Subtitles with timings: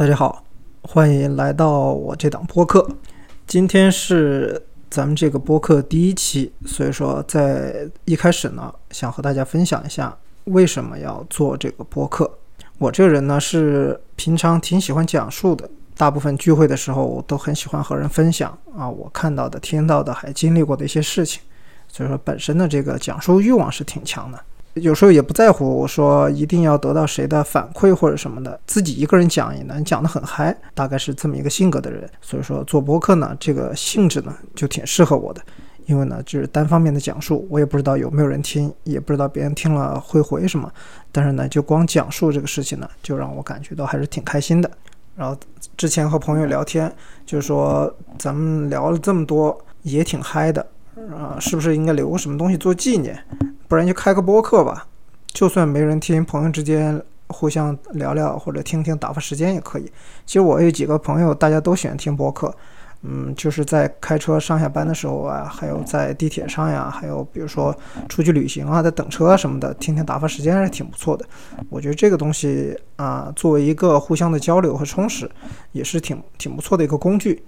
[0.00, 0.42] 大家好，
[0.80, 2.88] 欢迎来到我这档播客。
[3.46, 4.58] 今天是
[4.88, 12.38] 咱们这个播客第一期，所以说在一开始呢，想和大家分享一下为什么要做这个播客。
[12.78, 15.68] 我这个人呢是平常挺喜欢讲述的，
[15.98, 21.42] 大部分聚会的时候我都很喜欢和人分享啊，我看到的、听到的，还经历过的一些事情。
[21.88, 24.42] 所以说，本身的这个讲述欲望是挺强的。
[24.74, 32.08] 有时候也不在乎我说一定要得到谁的反馈或者什么的，自己一个人讲也能讲得很嗨，大概是这么一个性格的人。
[32.20, 35.42] 所以说做博客呢，这个性质呢就挺适合我的，
[35.86, 40.72] 因为呢就是单方面的讲述，我也不知道有没有人听，也不知道别人听了会回什么，
[41.10, 44.70] 但是呢就光讲述这个事情呢，就让我感觉到还是挺开心的。
[45.16, 45.36] 然后
[45.76, 46.90] 之前和朋友聊天，
[47.26, 50.64] 就是说咱们聊了这么多，也挺嗨的。
[51.08, 53.18] 啊，是不是应该留个什么东西做纪念？
[53.68, 54.86] 不然就开个播客吧，
[55.28, 59.84] 就算没人听，朋友之间互相聊聊或者听听打发时间也可以。
[60.26, 62.54] 其实我有几个朋友，大家都喜欢听播客，
[63.02, 67.74] 嗯，就是在开车上下班的时候啊，还有在地铁上呀，还有比如说
[68.08, 71.24] 出去旅行啊，在等车什么的，听听打发时间还是挺不错的。
[71.68, 75.30] 我觉得这个东西啊，作为一个互相的交流和充实，
[75.72, 77.42] 也是挺挺不错的一个工具。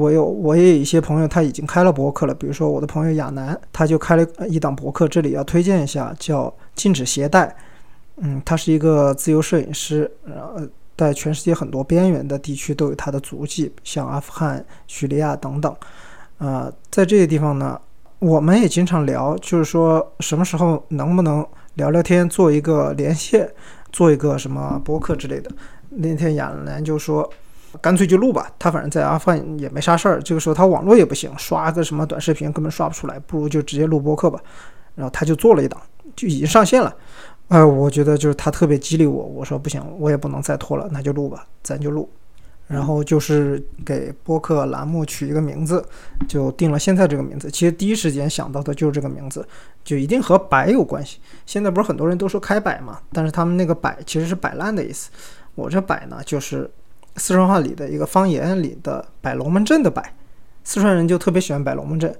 [0.00, 2.34] 我有，我也有一些朋友，他已经开了博客了。
[2.34, 7.54] 比如说我的朋友亚楠，他就开了一档博客，这里要推荐一下，叫“禁止携带”。
[8.16, 10.54] 嗯，他是一个自由摄影师，然后
[10.96, 15.76] 在全世界很多边缘的地区都有他的足迹，像阿富汗、叙利亚等等。
[16.38, 17.78] 呃，在这些地方呢，
[18.20, 23.46] 我们也经常聊，就是说什么时候能不能聊聊天，做一个连线，
[23.92, 25.50] 做一个什么博客之类的。
[25.90, 27.30] 那天亚楠就说。
[27.80, 34.40] 干脆就录吧，他反正在阿富汗也没啥事儿，这个时候他网络也不行，刷个什么短视频根本刷不出来，不如就直接录播客吧。
[34.96, 35.80] 然后他就做了一档，
[36.16, 36.94] 就已经上线了。
[37.48, 42.10] 呃，我觉得就是他特别激励我，我说不行，我也不能再拖了，那就录吧，咱就录。
[42.66, 45.84] 然后就是给播客栏目取一个名字，
[46.28, 47.50] 就定了现在这个名字。
[47.50, 49.46] 其实第一时间想到的就是这个名字，
[49.82, 51.18] 就一定和摆有关系。
[51.46, 55.10] 现在不是很多人都说开摆嘛，但是他们那个摆其实是摆烂的意思。
[55.54, 56.70] 我这摆呢就是。
[57.16, 60.14] 四川话里的一个方言里的摆龙门阵的摆，
[60.64, 62.14] 四川人就特别喜欢摆龙门阵，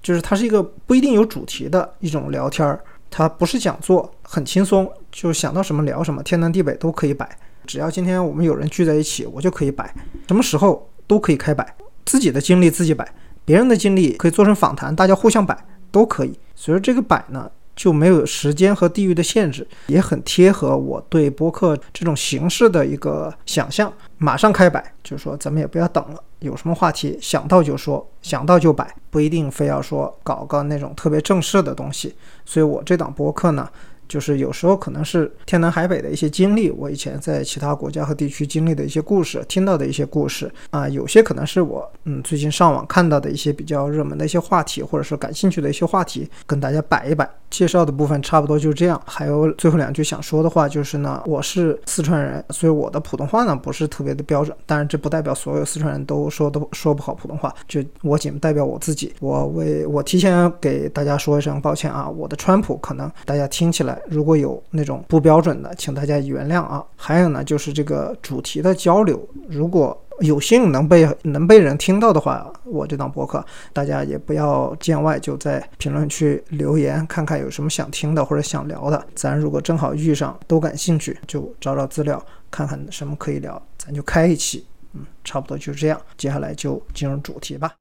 [0.00, 7.28] 就是它是一个不一定有主题的一种聊天儿，它不是讲座，很轻松，就想到什么聊什么，天南地北都可以摆。
[7.66, 9.94] 只要今天我们有人聚在一起，我就可以摆，
[10.26, 13.06] 什么时候都可以开摆，自己的经历自己摆，
[13.44, 15.56] 别人的经历可以做成访谈，大家互相摆
[15.90, 16.38] 都可以。
[16.54, 17.50] 所以这个摆呢。
[17.74, 23.92] 就没有时间和地域的限制，也很贴合我对播客这种形式的一个想象。
[24.18, 32.14] 马上开摆，就是说咱们也不要等了，有什么话题想到就说，想到就摆，不一定非要说搞个那种特别正式的东西。
[32.44, 33.68] 所以我这档播客呢。
[34.12, 47.26] 就是有时候可能是天南海北的一些经历，我以前在其他国家和地区经历的一些故事，听到的一些故事啊，有些可能是我嗯最近上网看到的一些比较热门的一些话题，或者是感兴趣的一些话题，跟大家摆一摆。
[47.48, 49.00] 介绍的部分差不多就是这样。
[49.06, 64.00] 还有最后两句想说的话，就是呢，我是四川人，所以我的普通话呢不是特别的标准，当然这不代表所有四川人都说都说不好普通话，就我仅代表我自己，我为我提前给大家说一声抱歉啊，我的川普可能大家听起来。
[64.08, 66.84] 如果有那种不标准的，请大家原谅啊。
[66.96, 79.04] 还有呢，就是这个主题的交流，如果有幸能被能被人听到的话，我这档播客大家也不要见外，就在评论区留言，看看有什么想听的或者想聊的。
[79.14, 84.64] 咱如果正好遇上都感兴趣，就找找资料，看看什么可以聊，咱就开一期。
[84.94, 86.00] 嗯，差不多就是这样。
[86.18, 87.72] 接下来就进入主题吧。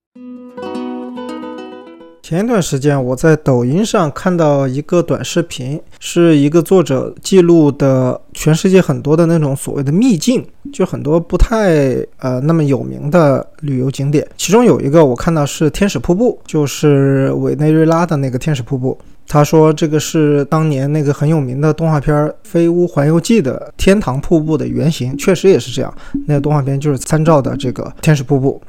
[2.32, 10.42] 前一段时间，我在抖音上看到一个短视频，是一个作者记录的全世界很多的那种所谓的秘境，
[10.72, 14.26] 就很多不太呃那么有名的旅游景点。
[14.38, 18.98] 其中有一个我看到是天使瀑布，就是委内瑞拉的那个天使瀑布。
[19.28, 25.94] 他说这个是当年那个很有名的动画片《飞屋环游记》的天堂瀑布的原型，确实也是这样。
[26.28, 28.62] 那个动画片就是参照的这个天使瀑布。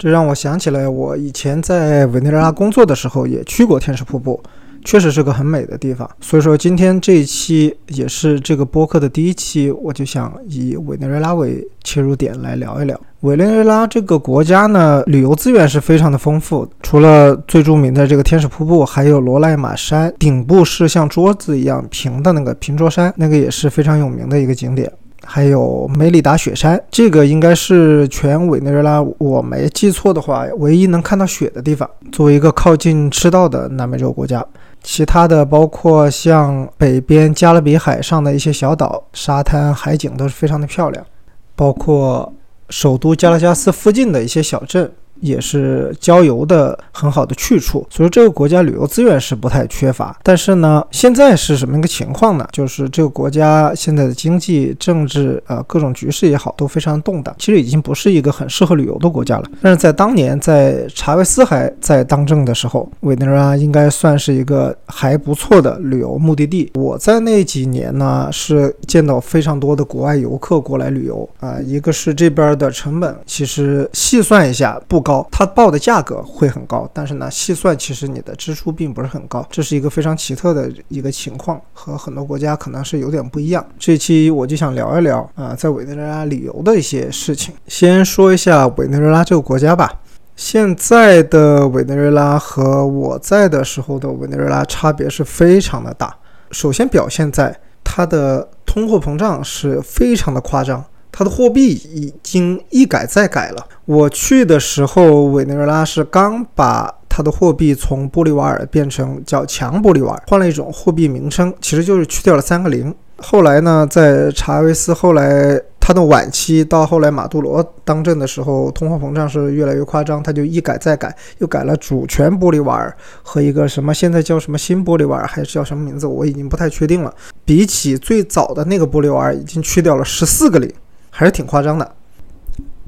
[0.00, 4.42] 这让我想起来，我以前在委内瑞拉工作的时候也去过天使瀑布，
[4.82, 6.08] 确实是个很美的地方。
[6.22, 12.98] 所以说，今天这一期也是这个播客的第一期，我就想以委内瑞拉为切入点来聊一聊。
[13.20, 24.90] 委内瑞拉这个国家呢，旅游资源是非常的丰富，除了最著名的这个天使瀑布，还有罗赖马山，顶部是像桌子一样平的那个平桌山，那个也是非常有名的一个景点。
[25.32, 31.88] 还有梅里达雪山，这个应该是全委内瑞拉，我没记错的话，唯一能看到雪的地方。
[32.10, 34.44] 作为一个靠近赤道的南美洲国家，
[34.82, 41.06] 其他的包括像北边加勒比海上的一些小岛，沙滩海景都是非常的漂亮。
[41.54, 42.32] 包括
[42.68, 44.90] 首都加拉加斯附近的一些小镇。
[45.20, 50.18] 也是郊游的很好的去处，所以这个国家旅游资源是不太缺乏。
[50.22, 52.46] 但是呢，现在是什么一个情况呢？
[52.52, 57.34] 就是这个国家现在的经济、政治，呃，各种局势也好，都非常动荡。
[57.38, 59.44] 其实已经不是一个很适合旅游的国家了。
[59.60, 66.70] 但是在当年，在查韦斯还在当政的时候，委内瑞拉应该算是一个还不错的旅游目的地。
[66.74, 71.58] 我在那几年呢，是见到非常多的国外游客过来旅游啊。
[71.60, 75.09] 一个是这边的成本，其实细算一下不高。
[75.30, 83.64] 它报的价格会很高，但是呢，细算其实你的支出并不是很高，这是一个非常奇特的一个情况，和很多国家可能是有点不一样。
[83.78, 87.54] 这期我就想聊一聊啊，在委内瑞拉旅游的一些事情。
[87.66, 89.92] 先说一下委内瑞拉这个国家吧。
[90.36, 96.14] 现在的委内瑞拉和我在的时候的委内瑞拉差别是非常的大。
[96.50, 97.54] 首先表现在
[97.84, 100.82] 它的通货膨胀是非常的夸张。
[101.20, 103.62] 它的货币已经一改再改了。
[103.84, 112.94] 我去的时候，委内瑞拉是刚把它的货币从玻利瓦尔变成叫强玻利瓦尔，换了一种货币名称，其实就是去掉了三个零。
[113.18, 127.14] 后来呢，在查韦斯后来他的晚期，到后来马杜罗当政的时候，通货膨胀是越来越夸张，他就一改再改，又改了主权玻利瓦尔和一个什么现在叫什么新玻利瓦尔，还是叫什么名字，我已经不太确定了。
[127.44, 130.72] 比起最早的那个玻利瓦尔，已经去掉了十四个零。
[131.10, 131.94] 还是挺夸张的。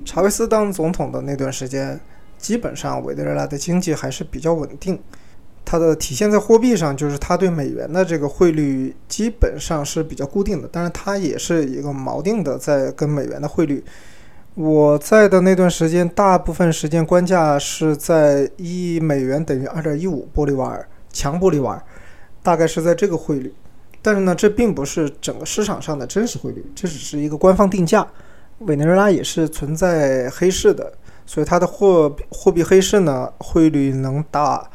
[0.05, 2.01] 查韦斯当总统的那段时间，
[2.39, 4.99] 基本上委内瑞拉的经济还是比较稳定。
[5.65, 10.69] 它的体现在货币上，就是它对美元的这个汇率基本上是比较固定的。
[10.71, 13.83] 但是它也是一个锚定的，在跟美元的汇率。
[14.55, 21.83] 我在的那段时间，大部分时间官价是在一美元等于二点一五玻利瓦尔，强玻利瓦尔，
[22.43, 23.55] 大概是在这个汇率。
[24.03, 28.05] 但是呢，这并不是整个市场上的真实汇率，这只是一个官方定价。
[28.67, 30.93] 委内瑞拉也是存在黑市的，
[31.25, 34.69] 所以它的货货币黑市呢，汇率能达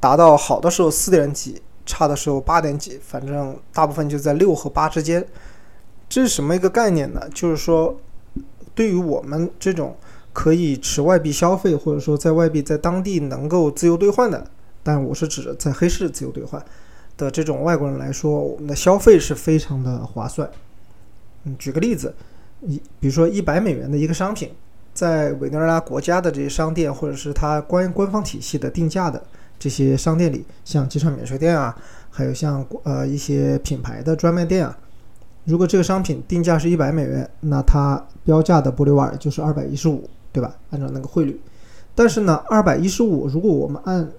[0.00, 5.24] 达到好的时候四点几，差的时候八点几，反正大部分就在六和八之间。
[6.08, 7.20] 这是什么一个概念呢？
[7.34, 7.96] 就是说，
[8.74, 9.96] 对于我们这种
[10.32, 14.46] 可以持外币消费，或者说在外币在当地能够自由兑换的，
[14.82, 16.64] 但我是指在黑市自由兑换。
[17.16, 20.48] 的这种外国人来说，我们的消费是非常的划算。
[21.44, 22.14] 嗯，举个例子，
[22.62, 24.50] 一比如说一百美元的一个商品，
[24.92, 29.22] 在委内瑞拉国家的这些商店，或者是它官官方体系的定价的
[29.58, 31.76] 这些商店里，像机场免税店啊，
[32.10, 34.76] 还有像呃一些品牌的专卖店啊，
[35.44, 40.56] 如果这个商品定价是一百美元，那它标价的玻利瓦尔就是二百一十五，对吧？
[40.70, 41.38] 按照那个汇率。
[41.94, 44.10] 但是呢，二百一十五，如果我们按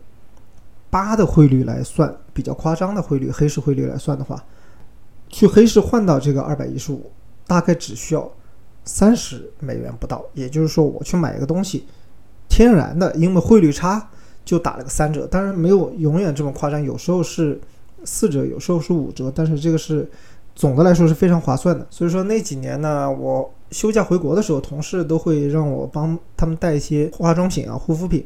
[0.95, 4.41] 八的汇率来算，比较夸张的汇率，黑市汇率来算的话，
[5.27, 7.11] 去黑市换到这个二百一十五，
[7.45, 8.31] 大概只需要
[8.85, 10.23] 三十美元不到。
[10.33, 11.85] 也就是说，我去买一个东西，
[12.47, 14.09] 天然的，因为汇率差
[14.45, 15.27] 就打了个三折。
[15.27, 17.59] 当然没有永远这么夸张，有时候是
[18.05, 19.29] 四折，有时候是五折。
[19.35, 20.09] 但是这个是
[20.55, 21.85] 总的来说是非常划算的。
[21.89, 28.25] 所以说那几年呢，我休假回国的时候，同事都会让我帮他们带一些化妆品啊、护肤品。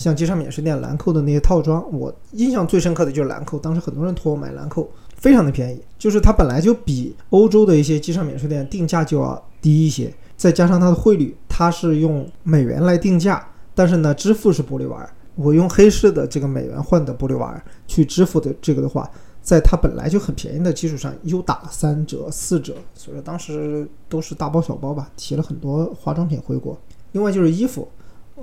[0.00, 3.58] 像机场免税店兰蔻的那些套装，我印象最深刻的就是兰蔻。
[3.58, 15.06] 当时很多人托我买兰蔻，非常的便宜，就是它本来就比欧洲的一些机场免税店定价就要低一些，再加上它的汇率，它是用美元来定价，但是呢，支付是玻利瓦尔。
[15.34, 19.06] 我用黑市的这个美元换的玻利瓦尔去支付的这个的话，
[19.42, 26.74] 在它本来就很便宜的基础上，又打了三折、四折，所以说当时都是大包小包吧，提了很多化妆品回国。
[27.12, 27.86] 另外就是衣服。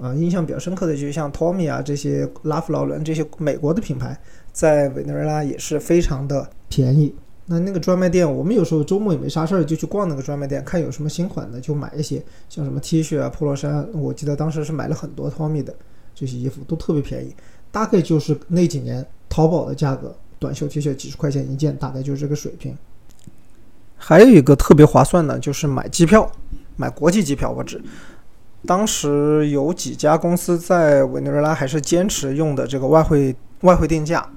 [0.02, 4.20] 啊，印象比较深刻的就是像 Tommy 啊这些拉夫劳伦这些美国的品牌，
[4.52, 7.16] 在委内瑞拉也是非常的便宜。
[7.50, 15.74] 那那个专卖店，我们有时候周末也没啥事儿，就去逛那个专卖店，看有什么新款的就买一些，像什么 T 恤啊、polo 衫，我记得当时是买了很多 Tommy 的
[16.14, 17.34] 这些衣服，都特别便宜，
[17.72, 22.78] 大概就是那几年淘宝的价格，短袖 T 恤几十块钱一件，大概就是这个水平。
[23.96, 26.30] 还有一个特别划算的，就是买机票，
[26.76, 27.82] 买国际机票，我指。
[28.66, 34.28] 当时有几家公司在委内瑞拉还是坚持用的这个外汇外汇定价，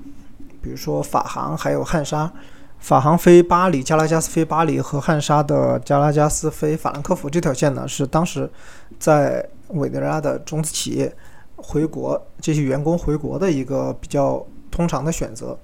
[0.63, 2.31] 比如说法航还有汉莎。
[2.79, 8.51] 法航飞巴黎、加拉加斯飞巴黎和汉莎的加拉加斯飞法兰克福这条线呢，是当时
[8.99, 11.15] 在委内瑞拉的中资企业
[11.57, 15.59] 回国这些员工回国的一个比较通常的选择。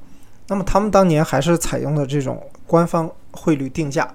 [0.49, 4.07] 那么他们当年还是采用的这种官方汇率定价。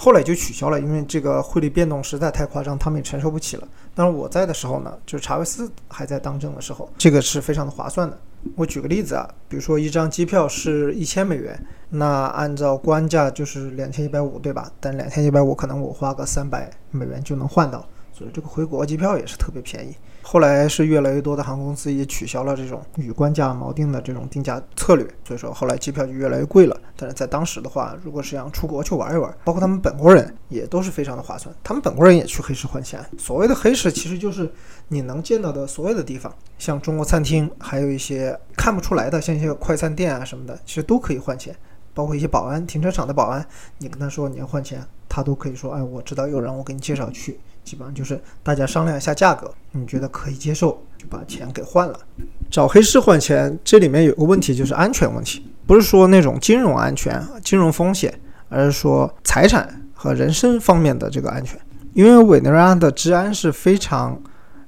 [0.00, 3.66] 后来就取消了，因为这个汇率变动实在太夸张，他们也承受不起了。
[3.96, 8.16] 但是我在的时候呢，就是查韦斯还在当政的时候，这个是非常的划算的。
[8.54, 14.70] 我举个例子啊，比如说一张机票是一千美元，那按照官价就是两千一百五，对吧？
[14.78, 19.96] 但两千一百五可能我花个三百美元就能换到，所以这个回国机票也是特别便宜。
[20.22, 26.76] 后来是越来越多的航空公司也取消了这种与官价锚定的这种定价策略，所以说后来机票就越来越贵了。
[26.96, 31.54] 但是在当时的话，如果是想出国去玩一玩，包括他们本国人也都是非常的划算。
[31.62, 33.02] 他们本国人也去黑市换钱。
[33.16, 34.52] 所谓的黑市其实就是
[34.88, 41.56] 你能见到的所有的地方，像中国餐厅，还有一些看不出来的，像一些快餐店啊什么的，其实都可以换钱。
[41.94, 43.44] 包括一些保安，停车场的保安，
[43.78, 47.40] 你跟他说你要换钱，他都可以说，哎，我知道有人，我给你介绍去。
[47.68, 52.00] 基本上就是大家商量一下价格，你觉得可以接受，就把钱给换了。
[52.50, 61.60] 找黑市换钱，这里面有个问题就是安全问题，不是说那种金融安全、金融风险，而是说财产和人身方面的这个安全。
[61.92, 64.18] 因为委内瑞拉的治安是非常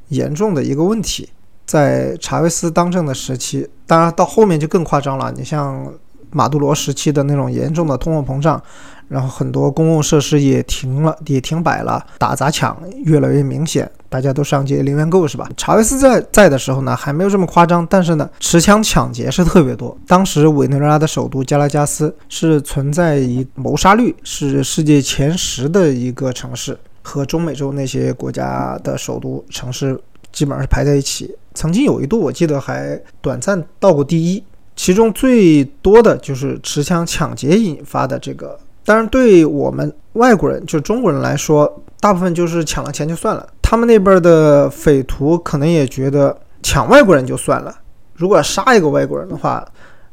[0.09, 1.30] 严重的一个问题，
[1.64, 5.33] 在查韦斯当政的时期，当然到后面就更夸张了。
[5.35, 5.90] 你像
[6.33, 8.62] 马杜罗时期的那种严重的通货膨胀。
[9.11, 15.50] 然后很多公共设施也停了，也停摆了，打砸抢越来越明显，大家都上街零元购是吧？
[15.57, 19.99] 查韦斯在在的时候呢，还没有这么夸张，但是呢，持枪抢劫是特别多。
[20.07, 30.00] 当时委内瑞拉的首都加拉加斯是存在一谋杀率是世界前十的一个城市，和中美洲那些国家的首都城市
[30.31, 31.35] 基本上是排在一起。
[31.55, 34.45] 曾经有一度我记得还短暂到过第一，
[34.76, 38.57] 其中最多的就是持枪抢劫引发的这个。
[38.84, 43.46] 当然，对我们外国人，就中国人来说，大部分就是抢了钱就算了。
[43.62, 47.75] 他们那边的匪徒可能也觉得抢外国人就算了，
[48.14, 49.64] 如果要杀一个外国人的话，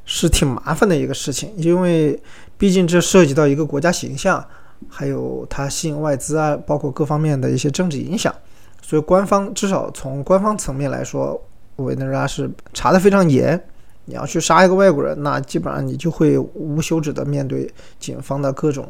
[0.05, 2.21] 是挺麻烦的一个事情，因为
[2.57, 4.45] 毕竟这涉及到一个国家形象，
[4.88, 8.33] 还有它吸引外资啊，包括各方面的一些政治影响。
[8.81, 11.41] 所以官方至少从官方层面来说，
[11.77, 13.62] 委内瑞拉是查得非常严。
[14.09, 18.89] 你要去杀一个外国人，那基本上你就会无休止的面对警方的各种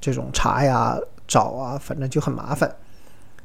[0.00, 0.98] 这种查呀、
[1.28, 2.74] 找啊，反正就很麻烦，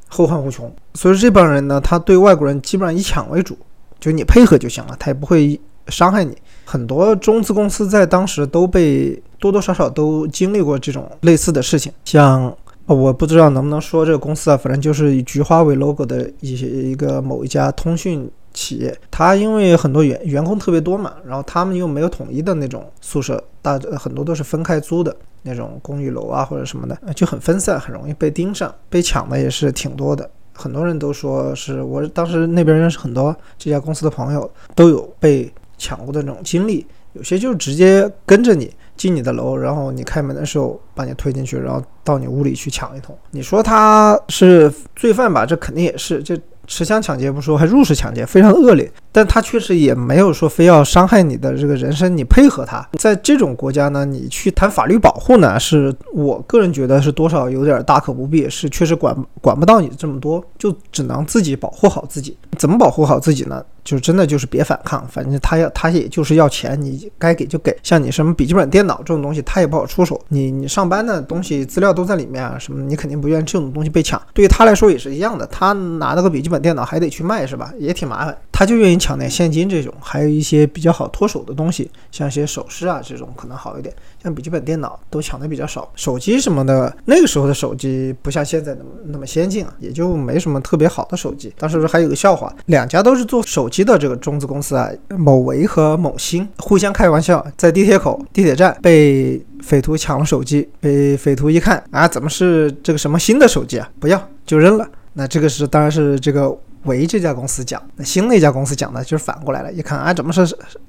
[0.07, 0.73] 后患无穷。
[0.93, 3.57] 所以这帮人呢，他对外国人基本上以抢为主，
[3.99, 6.33] 就你配合就行了，他也不会伤害你。
[6.63, 18.31] 很多中资公司在当时都被多多少少都经历过这种类似的事情，像我不知道能不能说这个公司啊，反正就是以菊花为 logo 的一些一个某一家通讯。
[18.53, 30.29] 企业，它因为很多员员工特别多嘛，然后他们又没有统一的那种宿舍，大很多都是分开租的那种公寓楼啊或者什么的，就很分散，很容易被盯上，被抢的也是挺多的。
[30.53, 36.85] 很多人都说是我当时那边认识很多这家公司的朋友，都有被抢过的那种经历。
[37.13, 43.17] 有些就直接跟着你进你的楼，然后你开门的时候把你推进去，然后到你屋里去抢一通。
[43.31, 45.45] 你说他是罪犯吧？
[45.45, 46.39] 这肯定也是这。
[46.67, 48.91] 持枪抢劫不说，还入室抢劫，非常恶劣。
[49.11, 62.37] 但他确实也没有说非要伤害你的这个人身，你配合他，在这种国家呢，你去谈法律保护呢，是我个人觉得是多少有点大可不必，是确实管管不到你这么多，就只能自己保护好自己。
[62.57, 63.61] 怎么保护好自己呢？
[63.83, 67.75] 就真的就是别反抗，反正他要他也就是要钱，你该给就给。
[67.83, 70.19] 像你什么笔记本电脑这种东西，他也不好出手。
[70.29, 74.21] 你你上班的东西资料都在里面啊，什么你肯定不愿意这种东西被抢。
[74.33, 77.73] 对于他来说也是一样的，他拿那个笔记本电脑还得去卖是吧？
[77.77, 83.93] 也挺麻烦，他就愿意抢点现金这种，还有一些比较好脱手的东西，像一些首饰啊这种可能好一点。
[84.21, 91.51] 像笔记本电脑都抢的比较少，手机什么的，那个时候的手机不像现在那么那么先进啊，也就没什么特别好的手机。
[91.57, 94.87] 当时还有个笑话，两家都是做手机的这个中资公司啊，
[95.17, 103.89] 某维和某兴互相开玩笑，在地铁口、地铁站被匪徒抢了手机，被匪徒一看啊，怎么是这个什么新的手机啊？
[103.99, 104.87] 不要就扔了。
[105.13, 110.45] 那这个是当然是这个维这家公司讲，那新那家公司讲的就是反过来了，一看啊，怎么是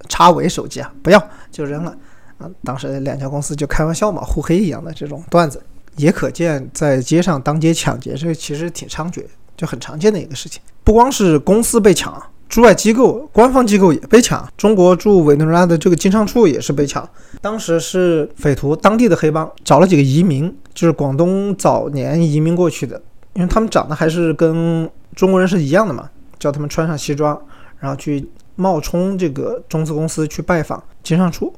[0.09, 0.93] 叉维手机啊？
[1.03, 1.97] 不要就扔了。
[2.39, 5.63] 啊当时两家公司就开玩笑嘛，互黑一样的这种段子，
[5.97, 9.25] 也可见在街上当街抢劫，这个其实挺猖獗，
[9.57, 10.61] 就很常见的一个事情。
[10.83, 12.21] 不光是公司被抢，
[12.53, 14.47] 驻外机构、官方机构也被抢。
[14.59, 17.09] 中国驻委内瑞拉的这个经商处也是被抢。
[17.41, 23.01] 当时是匪徒当地的黑帮找了几个移民，就是广东早年移民过去的，
[23.33, 27.41] 因为他们长得还是跟中国人是一样的嘛，叫他们穿上西装，
[27.79, 31.51] 然后去冒充这个中资公司去拜访经商处。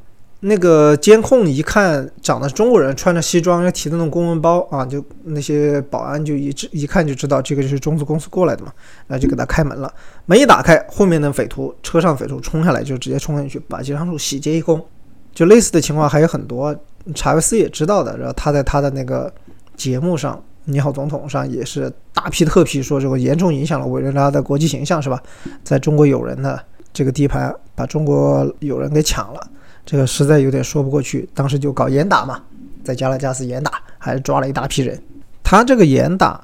[0.46, 8.70] 那个监控一看，长得中国人，穿着西装，要提的那种公文包啊，就那些保安就一一看就知道这个就是中资公司过来的嘛，
[9.06, 9.90] 那就给他开门了。
[10.26, 14.84] 门一打开，后面的匪徒，车上匪徒冲下来就直接冲进去，把经商处洗劫一空。
[15.32, 16.76] 就类似的情况还有很多，
[17.14, 19.32] 查韦斯也知道的，然后他在他的那个
[19.76, 25.22] 节目上，《你好，总统》上也是大批特批说这个严重影响了委内瑞拉的国际形象，是吧？
[25.64, 29.40] 在中国友人的这个地盘把中国友人给抢了，
[29.86, 31.28] 这个实在有点说不过去。
[31.34, 32.42] 当时就搞严打嘛，
[32.82, 35.00] 在加拉加斯严打，还抓了一大批人。
[35.42, 36.40] 他这个严打，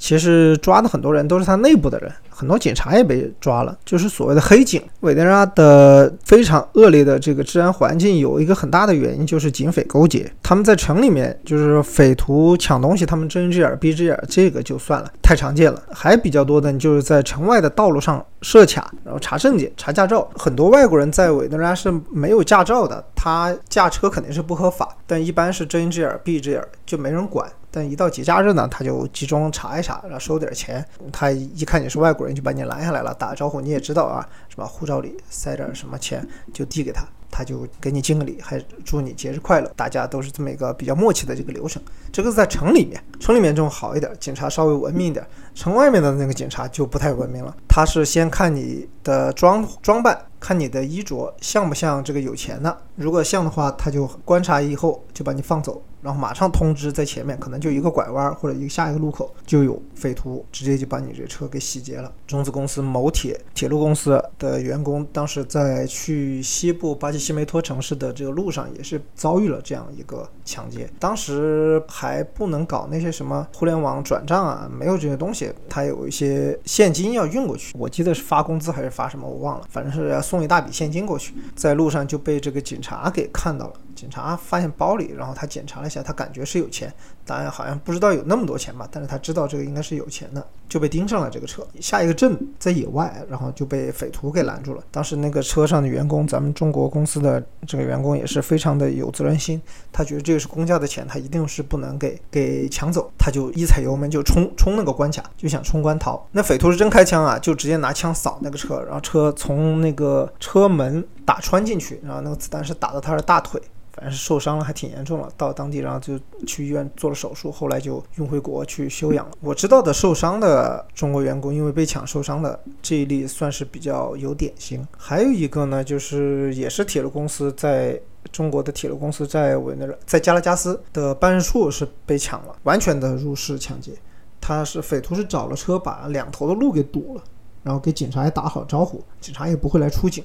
[0.00, 2.10] 其实抓的很多人都是他内部的人。
[2.30, 4.80] 很多警察也被抓了，就是所谓的黑警。
[5.00, 10.32] 委内瑞拉的非常恶劣的这个治安环境，有一个很大的原因就是警匪勾结。
[10.42, 15.82] 他们在城里面就是匪徒抢东西，他们睁一只眼闭一只眼，这个就算了，太常见了。
[15.92, 20.26] 还比较多的，就是在城外的道路上设卡，然后查证件、查驾照。
[20.34, 27.46] 很多外国人在委内瑞拉是没有驾照的，他驾车肯定是不合法，但一般是睁一只眼闭一只眼，就没人管。
[27.70, 30.84] 但一到节假日呢，他就集中查一查，然后收点钱。
[31.12, 34.64] 他一看你是外国人，就把你拦下来了，打招呼，你也知道啊，是吧？
[34.64, 39.70] 护照里塞点什么钱，就递给他，他就给你敬个礼，还祝你节日快乐。
[39.76, 41.80] 大家都是这么一个比较默契的这个流程。
[42.12, 45.24] 这个在城里面，城里面这种好一点，警察稍微文明一点。
[45.54, 52.76] 城外面的那个警察就不太文明了，他是先看你的装装扮，看你的衣着像不像这个有钱的。
[53.00, 55.82] 如果像的话，他就观察以后就把你放走。
[56.02, 62.10] 然后马上通知，在前面可能就一个拐弯或者一个下一个路口就有匪徒，直接就把你这车给洗劫了。
[62.26, 70.88] 中资公司某铁铁路公司的员工当时在去西部巴西西梅托城市的这个路上，也是遭遇了这样一个抢劫。
[70.98, 77.76] 当时还不能搞那些什么互联网转账啊，没有这些东西，他有一些现金要运过去。
[77.78, 81.34] 我记得是发工资还是发什么，我忘了，反正是要送一大笔现金过去。
[81.54, 83.74] 在路上就被这个警察查给看到了。
[83.94, 86.92] 警察发现包里，然后他检查了一下，他感觉是有钱，
[87.24, 91.66] 当然好像不知道有那么多钱吧，但是他知道这个应该是有钱的，就被盯上了这个车。
[91.80, 94.82] 下一个镇在野外，然后就被匪徒给拦住了。
[94.90, 99.60] 当时那个车上的员工，咱们中国公司的这个员工也是非常的有责任心，
[99.92, 106.26] 他觉得这个是公家的钱，他一定是不能给给抢走，他就一踩油门就冲冲那个关卡，就想冲关逃。
[106.32, 113.60] 那匪徒是真开枪啊，就直接拿枪扫那个车，然后车从那个车门打穿进去，然后那个子弹是打到他的大腿。
[114.00, 115.30] 反正是受伤了，还挺严重了。
[115.36, 119.32] 到当地，然后就去医院做了手术，后来就运回国去休养了。
[119.40, 124.82] 我知道的受伤的中国员工，因为被抢受伤的这一例算是比较有典型。
[124.96, 128.00] 还有一个呢，就是也是铁路公司在
[128.32, 133.92] 中国的铁路公司在委内瑞在加拉加斯的办事处是被抢了，完全的入室抢劫。
[134.40, 137.22] 他是匪徒是找了车把两头的路给堵了，
[137.62, 140.24] 然后给警察也打好招呼，警察也不会来出警。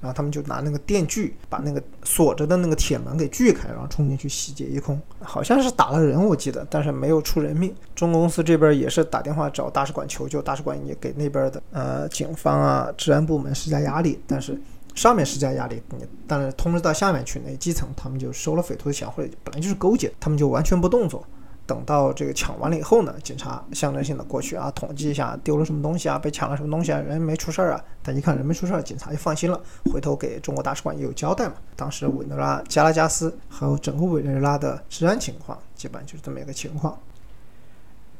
[0.00, 7.74] 然后他们就拿那个电锯把那个锁着的那个铁门给锯开，然后冲进去洗劫一空，好像是打了人，我记得，但是没有出人命。
[7.94, 14.60] 中国公司这边也是打电话找大使馆求救，大使馆也给那边的呃警方啊、治安部门施加压力，但是
[14.94, 21.26] 上面施加压力，你但是通知到下面去那基层，他们就收了匪徒的钱，或者本来就是勾结，他们就完全不动作。
[21.66, 27.84] 等到这个抢完了以后呢，警察象征性的过去啊，统计一下丢了什么东西啊，被抢了什么东西啊，人没出事儿啊。
[28.04, 29.60] 但一看人没出事儿，警察就放心了，
[29.92, 31.54] 回头给中国大使馆也有交代嘛。
[31.74, 36.96] 当时委内瑞拉、加拉加斯还有整个委内瑞拉的治安情况，基本就是这么一个情况。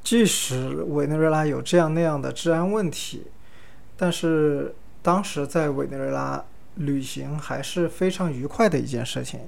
[0.03, 3.29] 即使委内瑞拉有这样那样的治安问题，
[3.97, 9.39] 但是当时在委内瑞拉旅行还是非常愉快的一件事情。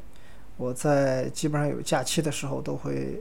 [0.57, 3.21] 我在基本上有假期的时候都会。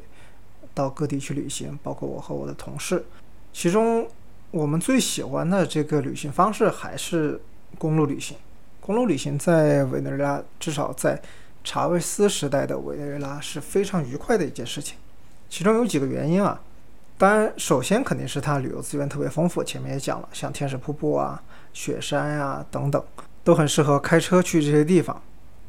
[0.77, 3.03] 到各地去旅行，包括我和我的同事，
[3.51, 4.07] 其中
[4.51, 7.41] 我们最喜欢的这个旅行方式还是
[7.79, 8.37] 公路旅行。
[8.79, 11.19] 公路旅行在委内瑞拉，至少在
[11.63, 14.95] 查韦斯时代的委内瑞拉是非常愉快的一件事情。
[15.49, 16.61] 其中有几个原因啊，
[17.17, 21.41] 当然，首先肯定是它旅游资源特别丰富，前面也讲了，像天使瀑布啊、
[21.73, 23.03] 雪山呀等等，
[23.43, 25.19] 都很适合开车去这些地方。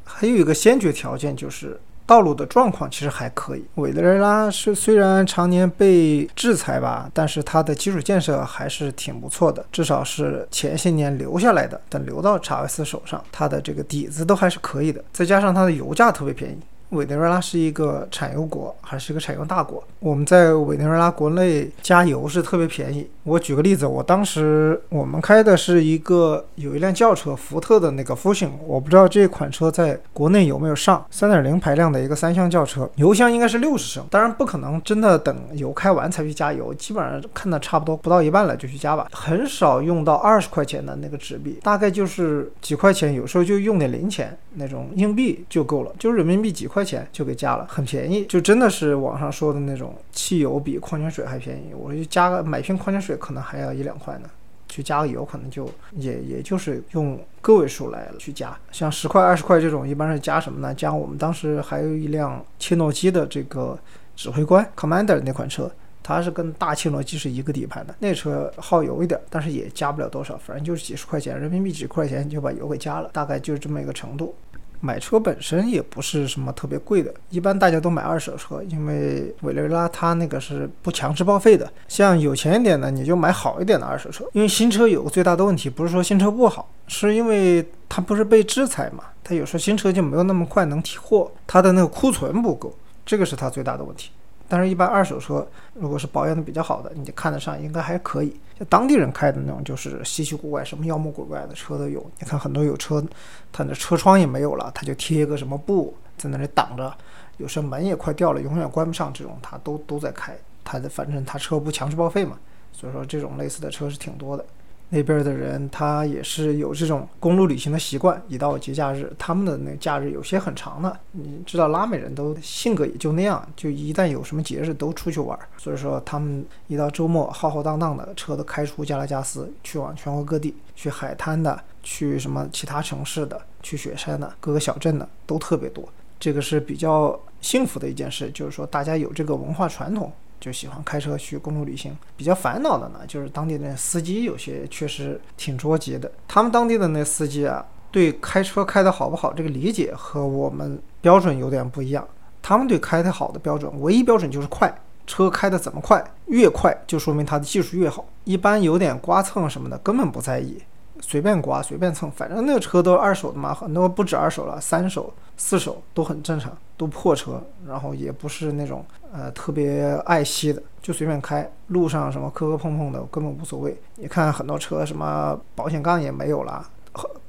[0.05, 1.79] 还有一个先决条件就是。
[2.09, 3.63] 道路的状况其实还可以。
[3.75, 11.79] 委内瑞拉是虽然常年被制裁吧，但是它的基础建设还是挺不错的，至少是前些年留下来的。
[11.87, 15.03] 等留到查韦斯手上，它的这个底子都还是可以的。
[15.13, 16.57] 再加上它的油价特别便宜。
[16.89, 19.83] 委内瑞拉是一个产油国，还是一个产油大国。
[19.99, 23.07] 我们在委内瑞拉国内加油是特别便宜。
[23.23, 34.03] 我举个例子，我当时我们开的是一个有一辆轿车，福特的那个 Fusion，我不知道这款车在国内有没有上，三点零排量的一个三厢轿车，油箱应该是六十升。
[34.09, 39.07] 当然不可能真的等油开完才去加油，基本上看的差不多不到一半了就去加吧。
[39.11, 46.78] 很少用到二十块钱的那个纸币，大概就是几块钱，有时候就用点零钱那种硬币就够了，就是人民币几块。
[46.79, 51.73] 块钱就给加了，很便宜，就真的是网上说的那种汽油比矿泉水还便宜。
[51.77, 54.29] 我就加个买瓶矿泉水可能还要一两块呢，
[54.69, 58.57] 去加个油可能就也也就是用个位数来去加。
[58.71, 60.73] 像十块二十块这种，一般是加什么呢？
[60.73, 63.77] 加我们当时还有一辆切诺基的这个
[64.15, 65.69] 指挥官 Commander 那款车，
[66.01, 74.33] 它是跟大切诺基是一个底盘的，那车耗油一点，但是也加不了多少，反正就是几十块钱人民币几块钱就把油给加了，大概就是这么一个程度。
[74.81, 81.69] 买车本身也不是什么特别贵的，一般大家都买二手车，因为委内瑞拉它那个是不强制报废的。
[81.87, 84.23] 像有钱一点的，你就买好一点的二手车。
[84.33, 92.73] 因为新车有个最大的问题，不是说新车不好，是因为它不是被制裁嘛，它有时候新车就没有那么快能提货，它的那个库存不够，
[93.05, 94.11] 这个是它最大的问题。
[94.47, 98.35] 但是，一般二手车如果是保养的比较好的，你就看得上，应该还可以。
[98.67, 102.05] 当地人开的那种，就是稀奇古怪、什么妖魔鬼怪的车都有。
[102.19, 103.03] 你看很多有车，
[103.51, 106.93] 他那车窗也没有了，他就贴一个什么布在那里挡着，
[107.37, 110.37] 有时候门也快掉了，永远关不上，这种他都都在开。
[110.63, 112.37] 他的反正他车不强制报废嘛，
[112.71, 114.45] 所以说这种类似的车是挺多的。
[114.91, 120.99] 那边的人他也是有这种公路旅行的习惯，一到节假日，他们的那假日有些很长的。
[121.11, 135.87] 你知道拉美人都性格也就那样，就一旦有什么节日都出去玩，所以说他们一到周末浩浩荡荡的车都开出加拉加斯，去往全国各地，去海滩的，去什么其他城市的，去雪山的，各个小镇的都特别多。
[136.19, 140.11] 这个是比较幸福的一件事，就是说大家有这个文化传统。
[140.39, 146.11] 就喜欢开车去公路旅行，比较烦恼的呢，就是当地的司机有些确实挺着急的。
[146.27, 152.07] 他们当地的那司机啊，对开车开得好不好这个理解和我们标准有点不一样。
[152.41, 154.73] 他们对开得好的标准，唯一标准就是快，
[155.05, 158.05] 车开得怎么快，越快就说明他的技术越好。
[158.23, 160.57] 一般有点刮蹭什么的，根本不在意。
[161.01, 173.75] 随便刮随便蹭，反正那个车都是二手的嘛，很多不止二手了，三手、四手都很正常，都破车，然后也不是那种呃特别爱惜的，就随便开，路上什么磕磕碰碰的根本无所谓。
[173.95, 176.67] 你看很多车什么保险杠也没有了，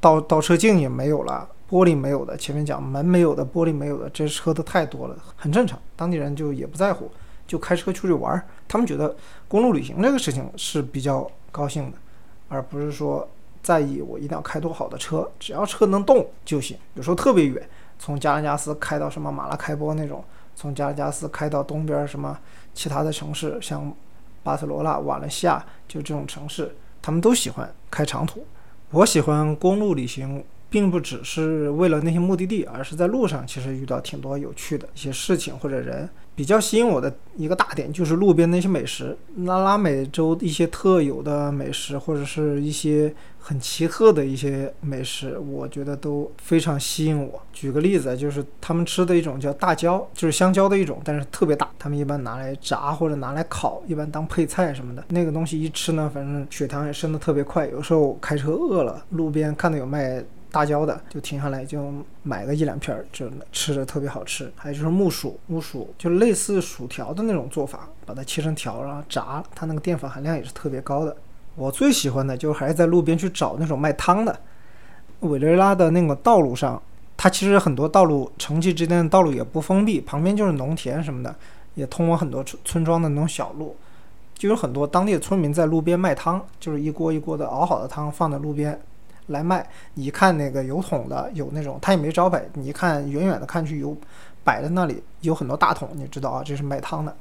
[0.01, 5.79] 倒 倒车镜也没有了，玻璃没有的，前面讲门没有的，玻璃没有的，这车都太多了，很正常。
[5.95, 7.11] 当地人就也不在乎，
[7.47, 9.15] 就开车出去玩，他们觉得
[9.49, 11.97] 公路旅行这个事情是比较高兴的，
[12.49, 13.29] 而不是说。
[13.63, 16.77] 在意我一定要开多好的车，只要车能动就行。
[16.95, 17.69] 有时候特别远，
[17.99, 20.25] 从加拉加斯开到什么马拉开波那种，
[20.57, 22.39] 从加拉加斯开到东边什么
[22.73, 23.93] 其他的城市，像
[24.43, 28.47] 巴塞罗那、瓦伦西亚，就这种城市，他们都喜欢开长途。
[28.91, 30.45] 我喜欢公路旅行。
[30.71, 36.09] 并不只是为了那些目的地，而是在路上其实遇到挺多有趣的一些事情或者人。
[36.33, 47.43] 比较吸引我的一个大点就是路边那些美食，拉拉美洲一些特有的美食，或者是一些很奇特的一些美食，我觉得都非常吸引我。
[47.53, 51.69] 举个例子，就是他们吃的一种叫大蕉，就是香蕉的一种，但是特别大。
[51.79, 55.05] 他们一般拿来炸或者拿来烤，一般当配菜什么的。
[55.09, 57.67] 那个东西一吃呢，反正血糖也升得特别快。
[57.69, 60.25] 有时候开车饿了，路边看到有卖。
[60.51, 64.53] 大椒的就停下来就买个一两片儿，就吃着特别好吃。
[64.57, 71.17] 还有就是木薯，木薯就类似薯条的那种做法，把它切成条然后炸，它那个淀粉含量也是特别高的。
[71.57, 74.39] 我最喜欢的就是还是在路边去找那种卖汤的。
[75.21, 76.81] 委内瑞拉的那个道路上，
[77.17, 81.35] 它其实很多道路城际之间的道路也不封闭，旁边就是农田什么的，
[81.75, 83.77] 也通往很多村村庄的那种小路，
[84.35, 88.81] 就有很多当地的村民在路边卖汤，就是一锅一锅的熬好的汤放在路边。
[89.31, 93.97] 来卖，你一看那个油桶的，有那种他也没招牌，你一看远远的看去有
[94.45, 97.17] 摆在那里有很多大桶，你知道啊，这是卖汤的。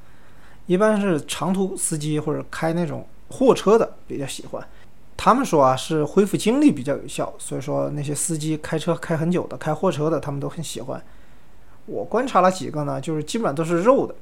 [0.66, 4.64] 一般是长途司机或者开那种货车的比较喜欢，
[5.16, 11.02] 他们说啊是恢复精力比较有效，所以说那些司机开车开很久的开货车的他们都很喜欢。
[11.86, 14.14] 我观察了几个呢，就是基本上都是肉的。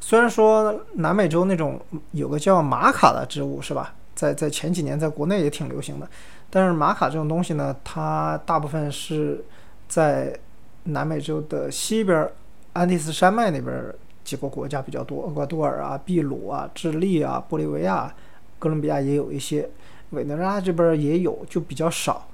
[0.00, 6.08] 虽然说南美洲那种有个叫玛卡的植物是吧，在在前几年在国内也挺流行的。
[6.54, 9.42] 但是玛卡这种东西呢，它大部分是
[9.88, 10.38] 在
[10.84, 12.30] 南美洲的西边，
[12.74, 13.86] 安第斯山脉那边
[14.22, 18.14] 几个国家比较多，厄瓜多尔啊、秘鲁啊、智利啊、玻利维亚、
[18.58, 19.66] 哥伦比亚也有一些，
[20.10, 22.28] 委内瑞拉这边也有，就比较少，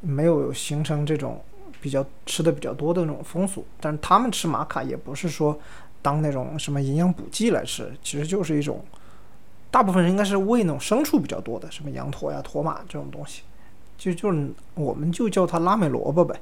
[0.00, 1.42] 没有形成这种
[1.80, 3.66] 比较吃的比较多的那种风俗。
[3.80, 5.58] 但是他们吃玛卡也不是说
[6.00, 8.84] 当那种什么营养补剂来吃，其实就是一种，
[9.72, 13.42] 大部分人应该是喂那种牲畜比较多的，什么羊驼呀、驼马这种东西。
[13.96, 16.38] 就就是我们就叫它拉美萝卜呗。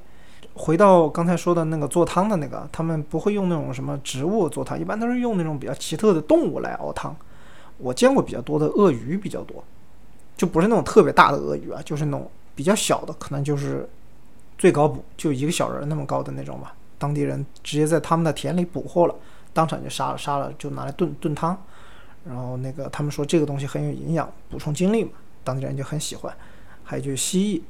[0.53, 7.13] 回到刚才说的那个做汤的那个，他们不会用那种什么植物做汤，一般都是用那种比较奇特的动物来熬汤。
[7.77, 9.61] 我见过比较多的鳄鱼比较多，
[10.37, 13.85] 就不是那种特别大的鳄鱼啊，就是那种比较小的，可能就是
[14.57, 16.73] 最高捕就一个小人那么高的那种吧。
[16.97, 19.15] 当地人直接在他们的田里捕获了，
[19.51, 21.57] 当场就杀了，杀了就拿来炖炖汤。
[22.25, 25.11] 然后那个他们说这个东西很有营养，补充精力嘛，
[25.43, 26.33] 当地人就很喜欢。
[26.85, 27.61] 还有就是蜥蜴，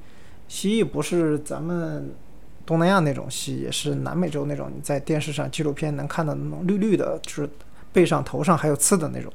[0.47, 2.13] 蜥蜴不是咱们
[2.65, 4.69] 东南亚那种蜥，也是南美洲那种。
[4.75, 7.49] 你在电视上纪录片能看到那种绿绿的，就是
[7.93, 9.32] 背上、头上还有刺的那种，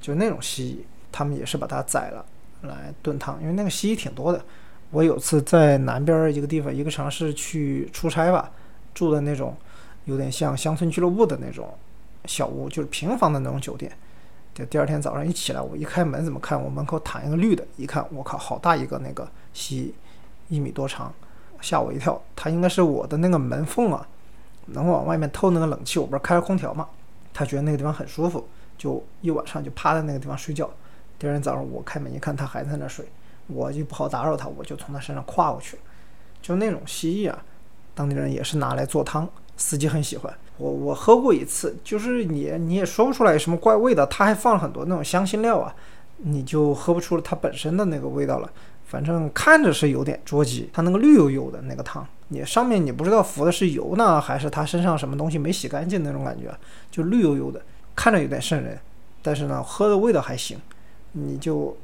[0.00, 2.24] 就那种蜥蜴，他们也是把它宰了
[2.62, 4.42] 来炖汤，因为那个蜥蜴挺多的。
[4.90, 8.50] 我有次在南边一个地方一个城市去出差吧，
[8.94, 9.56] 住的那种
[10.04, 11.74] 有点像乡村俱乐部的那种
[12.26, 13.90] 小屋，就是平房的那种酒店。
[14.56, 16.58] 就第二天早上一起来，我一开门怎么看？
[16.58, 19.94] 我门口躺一个绿的，一看我靠，好大一个那个蜥
[20.48, 21.12] 蜴，一米多长，
[21.60, 22.18] 吓我一跳。
[22.34, 24.08] 它应该是我的那个门缝啊，
[24.68, 25.98] 能往外面透那个冷气。
[25.98, 26.88] 我不是开着空调嘛，
[27.34, 30.70] 它觉得那个地方很舒服，就一晚上就趴在那个地方睡觉。
[31.18, 33.06] 第二天早上我开门一看，它还在那睡。
[33.48, 35.78] 我就不好打扰它，我就从它身上跨过去。
[36.40, 37.44] 就那种蜥蜴啊，
[37.94, 40.34] 当地人也是拿来做汤，司机很喜欢。
[40.58, 45.74] 我我喝过一次，就是你你也说不出来什么怪味道，它还放了很多那种香辛料啊，
[46.18, 48.50] 你就喝不出它本身的那个味道了。
[48.86, 56.56] 反正看着是有点捉急，它那个绿油油的那个汤，你上面你不知道浮的是油呢，还是它身上什么东西没洗干净那种感觉，
[56.90, 57.60] 就绿油油的，
[57.94, 58.78] 看着有点瘆人。
[59.22, 60.56] 但是呢，喝的味道还行，
[61.12, 61.76] 你就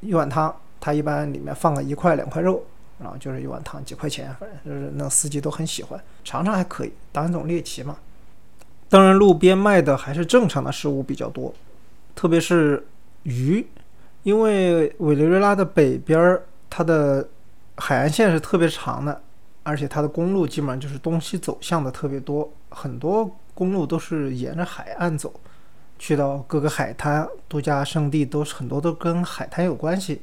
[0.00, 0.54] 一碗汤。
[0.82, 2.64] 它一般里面放个一块两块肉，
[2.98, 7.96] 然后就是一碗汤几块钱，反正就是那司机都很喜欢，尝尝还可以，当一种猎奇嘛。
[8.90, 11.54] 当然，路边卖的还是正常的食物比较多，
[12.16, 12.84] 特别是
[13.22, 13.64] 鱼，
[14.24, 17.28] 因为委内瑞拉的北边儿，它的
[17.76, 19.22] 海岸线是特别长的，
[19.62, 25.32] 而且它的公路基本上就是东西走向的特别多，很多公路都是沿着海岸走，
[25.96, 30.22] 去到各个海滩度假胜地，都是很多都跟海滩有关系。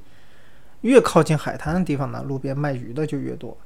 [0.81, 3.57] 越靠近海滩的地方呢，路边卖鱼的就越多。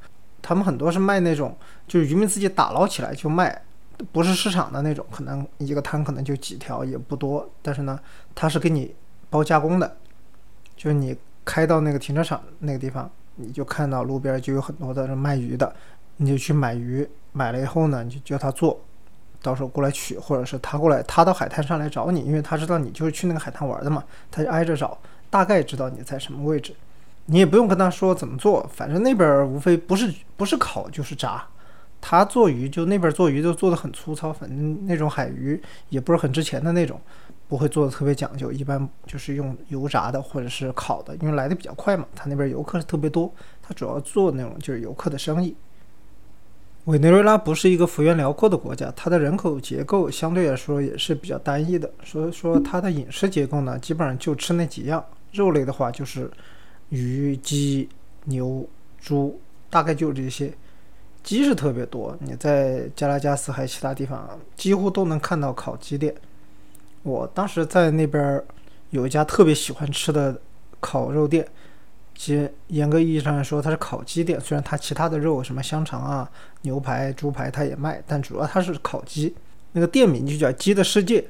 [0.44, 3.62] 他们很多是卖那种，就是渔民自己打捞起来就卖，
[4.12, 5.06] 不是市场的那种。
[5.12, 7.50] 可能一个摊可能就几条，也不多。
[7.62, 8.00] 但是呢，
[8.34, 8.94] 他是给你
[9.30, 9.98] 包加工的，
[10.76, 15.74] 就是你开到那个停车场那个地方，你就看到路边就有很多的卖鱼的，
[16.18, 18.80] 你就去买鱼，买了以后呢，你就叫他做，
[19.42, 24.98] 到时候过来取，或者是他过来，他到海滩上来找你，因为他知道你就是去那个海滩玩的嘛，他就挨着找，
[25.30, 26.76] 大概知道你在什么位置。
[27.28, 31.46] 你也不用跟他说怎么做，反正那边无非不是不是烤就是炸。
[32.02, 37.00] 他做鱼就那边做鱼都做的很粗糙，反正那种海鱼也不是很值钱的那种，
[37.48, 42.06] 不会做的特别讲究，一般就是用油炸的或者是烤的，因为来的比较快嘛。
[42.16, 45.56] 他那边游客特别多，他主要做那种就是游客的生意。
[46.86, 56.30] 委内瑞拉不是一个幅员辽阔的国家，它的人口结构相对来说也是比较单一的，所以说它的饮食结构呢，基本上就吃那几样，肉类的话就是。
[56.90, 57.88] 鱼、鸡、
[58.26, 58.68] 牛、
[59.00, 60.54] 猪，大概就这些。
[61.24, 66.14] 鸡是特别多，你在加拉加斯还有其他地方，几乎都能看到烤鸡店。
[67.04, 68.42] 我当时在那边
[68.90, 70.40] 有一家特别喜欢吃的
[70.80, 71.48] 烤肉店，
[72.16, 74.40] 其实严格意义上来说，它是烤鸡店。
[74.40, 76.30] 虽然它其他的肉，什么香肠啊、
[76.62, 79.36] 牛排、猪排，它也卖，但主要它是烤鸡。
[79.74, 81.26] 那个店名就叫“鸡的世界”。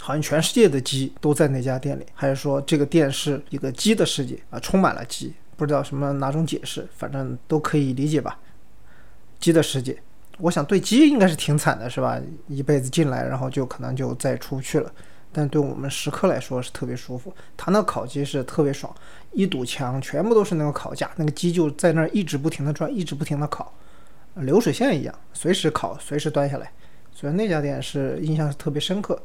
[0.00, 4.58] 好像全世界的鸡都在那家店里，还是说这个店是一个鸡的世界啊？
[4.58, 8.36] 充满了鸡，不知道什么哪种解释，反正都可以理解吧。
[9.42, 10.00] 鸡的世界，
[10.38, 12.18] 我想对鸡应该是挺惨的，是吧？
[12.46, 14.90] 一辈子进来，然后就可能就再出不去了。
[15.32, 18.94] 但对我们食客来说是特别舒服，他那烤鸡是特别爽，
[19.32, 23.74] 一堵墙全部都是那个烤架，那个鸡就在那儿一直不停的转，一直不停的烤，
[24.36, 26.70] 流水线一样，随时烤，随时端下来。
[27.12, 29.20] 所以那家店是印象是特别深刻。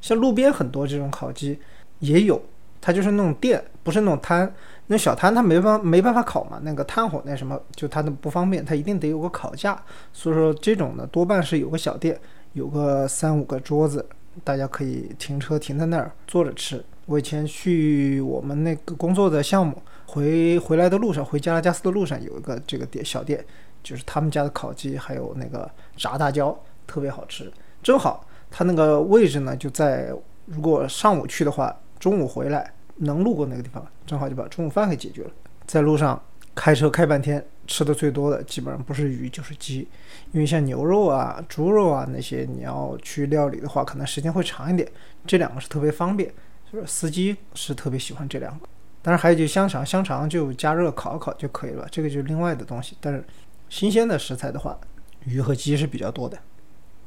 [0.00, 1.58] 像路边很多这种烤鸡
[1.98, 2.40] 也有，
[2.80, 4.52] 它就是那种店，不是那种摊。
[4.92, 9.80] 那小摊它没办没办法烤嘛，那个炭火那什么，就它的不方便，它一定得有个烤架。
[10.12, 12.20] 所以说这种呢，多半是有个小店，
[12.54, 14.04] 有个三五个桌子，
[14.42, 16.84] 大家可以停车停在那儿坐着吃。
[17.06, 23.44] 我以前去我们那个工作的项目回回来的路上，回加拉加斯的路上有一个这个店小店，
[23.84, 27.48] 就是他们家的烤鸡还有那个炸大椒特别好吃，
[27.80, 28.26] 正好。
[28.50, 30.12] 它那个位置呢，就在
[30.46, 35.30] 如果上午去的话，中午回来能路过那个地方，正好就把中午饭给解决了。
[35.66, 36.20] 在路上
[36.54, 39.86] 开车开半天，吃的最多的基本上不是鱼就是鸡，
[40.32, 44.86] 因为像牛肉啊、猪肉啊那些，你要去料理的话，可能时间会长一点。
[45.26, 46.32] 这两个是特别方便，
[46.72, 48.66] 就是司机是特别喜欢这两个。
[49.02, 52.96] 当然还有就香肠，香肠就加热烤一烤就可以了，这个就是另外的东西。
[53.00, 53.24] 但是
[53.68, 54.76] 新鲜的食材的话，
[55.24, 56.36] 鱼和鸡是比较多的。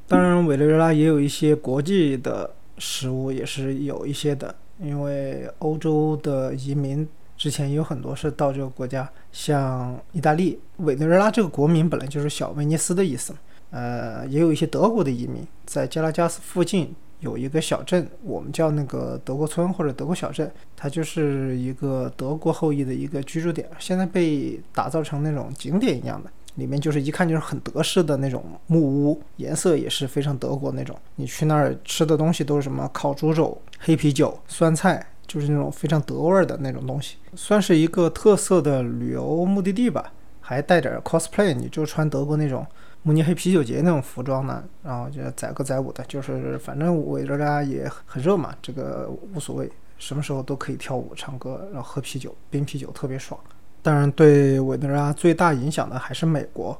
[0.08, 4.56] 当然，委内瑞拉也有一些国际的食物，也是有一些的。
[4.80, 7.08] 因为欧洲的移民
[7.38, 13.34] 之前有很多是到这个国家，像意大利、委内瑞拉这个国名本来就是小威尼斯的意思。
[13.72, 26.30] 呃，也有一些德国的移民在加拉加斯附近有一个小镇，我们叫那个德国村或者德国小镇，它就是一个德国后裔的一个居住点，现在被打造成那种景点一样的。
[26.56, 30.96] 里面就是一看就是很德式的那种木屋，颜色也是非常德国那种。
[31.16, 40.12] 你去那儿吃的东西都是什么烤猪肘、黑啤酒、酸菜，就是那种非常德味儿的那种东西，算是一个特色的旅游目的地吧。
[40.46, 42.68] 还带点 cosplay，你就穿德国那种
[43.04, 53.40] 慕尼黑啤酒节那种服装呢，然后就载歌载舞的，就是反正委内瑞拉也很热嘛，这个无所谓，什么时候都可以跳舞、唱歌，然后喝啤酒、冰啤酒，特别爽。
[53.84, 56.76] 当然，对委内瑞拉最大影响的还是美国。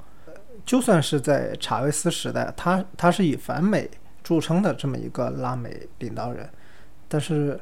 [0.66, 3.92] 就算是在查韦斯时代，他他是以反美
[4.24, 6.50] 著称的这么一个拉美领导人，
[7.10, 7.60] 但是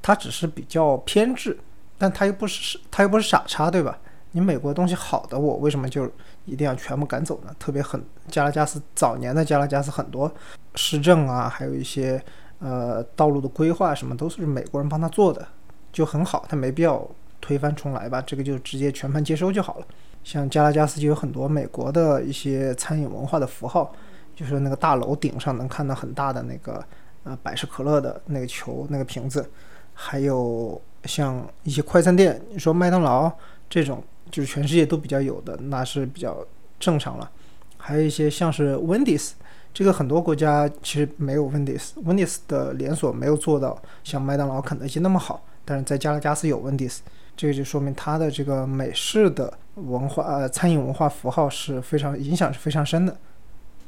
[0.00, 1.58] 他只是比较偏执，
[1.98, 3.98] 但他又不是他又不是傻叉，对吧？
[4.30, 6.08] 你美国东西好的，我为什么就
[6.44, 7.52] 一定要全部赶走呢？
[7.58, 10.32] 特别很加拉加斯早年的加拉加斯很多
[10.76, 12.22] 市政啊，还有一些
[12.60, 15.44] 呃道路的规划什么都是美国人帮他做的，
[15.92, 17.04] 就很好，他没必要。
[17.44, 19.86] 推翻重来吧，这个就直接全盘接收就好了。
[20.24, 23.94] 像加拉加斯就有很多美国的一些餐饮文化的符号，
[24.34, 26.82] 就是那个大楼顶上能看到很大的那个
[27.24, 29.46] 呃百事可乐的那个球那个瓶子，
[29.92, 33.30] 还有像一些快餐店，你说麦当劳
[33.68, 36.42] 这种就是全世界都比较有的，那是比较
[36.80, 37.30] 正常了。
[37.76, 39.32] 还有一些像是 Wendy's，
[39.74, 47.00] 这个很多国家其实没有 Wendy's，Wendy's 的连锁没有做到像麦当劳、肯德基那么好，但是在加拉加斯有 Wendy's。
[47.36, 53.16] 这个就说明它的这个美式的文化呃餐饮文化符号是非常影响是非常深的。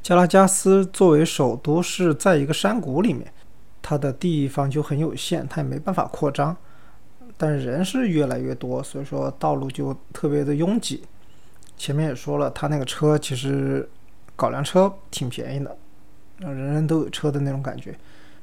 [0.03, 3.33] 加拉加斯作为首都是在一个山谷里面，
[3.83, 6.57] 它的地方就很有限，它也没办法扩张，
[7.37, 11.03] 但人是越来越多，所以说道路就特别的拥挤。
[11.77, 13.89] 前面也说了，它那个车其实
[14.35, 15.77] 搞辆车挺便宜的，
[16.39, 17.93] 人人都有车的那种感觉。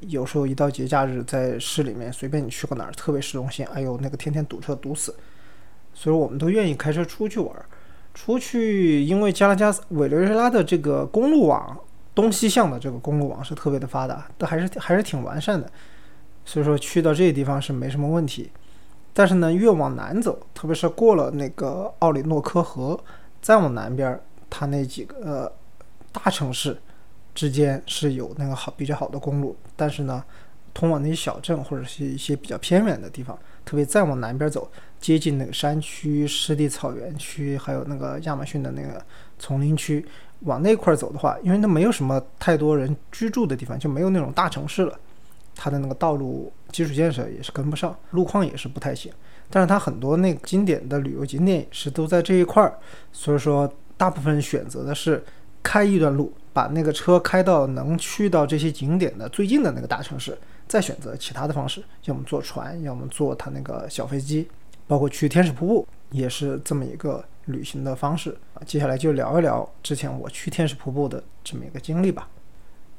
[0.10, 5.16] 有时候一到节假日，在市里面随便你去过哪儿，特别市中心，哎呦，那个天天堵车堵死。
[5.94, 7.66] 所以我们都愿意开车出去玩儿。
[8.14, 11.78] 出去，因为加拉加、委内瑞拉的这个公路网，
[12.14, 15.70] 东西向的这个公路网是特别的发达，都还是还是挺完善的。
[16.46, 18.52] 所以说去到这些地方是没什么问题。
[19.14, 23.00] 但是呢，越往南走，特别是过了那个奥里诺科河，
[23.42, 25.52] 再往南边，它那几个
[26.12, 26.78] 大城市。
[27.34, 30.24] 之间是有那个好比较好的公路，但是呢，
[30.74, 34.70] 通往那些小镇或者是一些比较偏远的地方，特别再往南边走，
[35.00, 39.04] 接近那个山区、湿地草原区，还有那个亚马逊的那个
[39.40, 40.06] 丛林区，
[40.42, 45.00] 往那块走的话，因为它没有什么太多人居住的地方，就没有那种大城市了，
[45.56, 49.12] 它的那个道路基础建设也是跟不上，路况也是不太行。
[49.50, 52.78] 但是它很多那个经典的旅游景点也是都在这一块儿，
[53.12, 55.24] 所以说大部分选择的是
[55.62, 56.32] 开一段路。
[56.54, 60.38] 把那个车开到能去到这些景点的最近的那个大城市，
[60.68, 64.48] 再选择其他的方式，要么坐船，要么坐他那个小飞机，
[64.86, 68.62] 包括去天使瀑布也是这么一个旅行的方式啊。
[68.68, 72.30] 接下来就聊一聊之前我去天使瀑布的这么一个经历吧。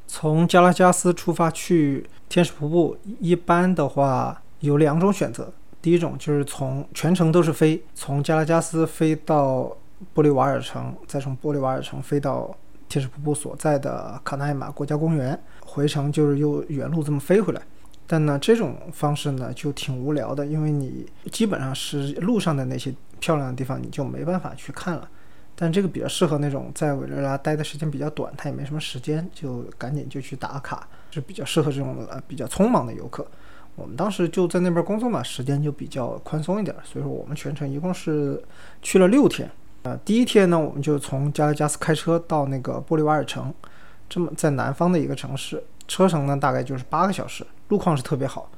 [0.09, 9.75] 从加拉加斯出发去天使瀑布，一般的话有两种选择，第一种就是从全程都是飞，从加拉加斯飞到
[10.13, 12.53] 玻利瓦尔城，再从玻利瓦尔城飞到。
[12.89, 17.63] 天使瀑布所在的卡纳伊马国家公园，回程就是又原路这么飞回来。
[18.07, 25.09] 但呢，这种方式呢就挺无聊的，因为你基本上是路上的那些漂亮的地方你就没办法去看了。
[25.57, 33.27] 但这个比较适合那种在委内瑞拉待的时间比较短，他也没什么时间，就赶紧就去打卡，是比较适合这种呃比较匆忙的游客。
[33.75, 38.43] 我们当时就在那边工作嘛，时间就比较宽松一点，所以说我们全程一共是
[38.83, 39.51] 去了六天。
[39.85, 43.53] 呃，第一天呢，我们就从加拉加斯开车到那个玻利瓦尔城，
[44.09, 48.51] 这么在南方的一个城市，车程呢大概就是八个小时，路况是特别好。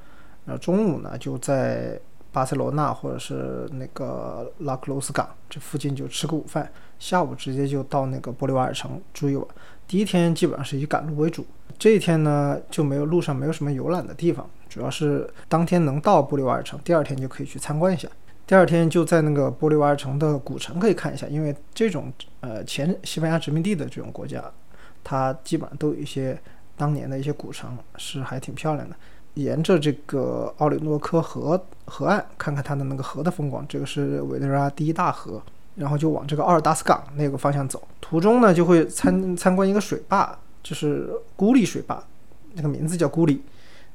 [0.44, 9.44] 呃，中午呢就在巴塞罗那或者是那个拉克鲁斯港这附近就吃个午饭，下午直接就到那个玻利瓦尔城住一晚。
[9.88, 11.44] 第一天基本上是以赶路为主，
[11.76, 18.08] 这一天呢就没有路上没有什么游览的地方，主要是当天能到玻利瓦尔城，第二天就可以去参观一下。
[18.46, 24.40] 第二天就在那个玻利瓦尔城的古城可以看一下，因为这种呃前西班牙殖民地的这种国家，
[25.02, 26.38] 它基本上都有一些
[26.76, 28.94] 当年的一些古城，是还挺漂亮的。
[29.34, 35.42] 沿着这个奥里诺科河河岸看看它的那个河的风光，这个是委内瑞拉第一大河，
[35.74, 37.82] 然后就往这个奥尔达斯港那个方向走。
[38.00, 42.00] 途中呢就会参参观一个水坝，就是孤立水坝，
[42.54, 43.42] 那个名字叫孤立，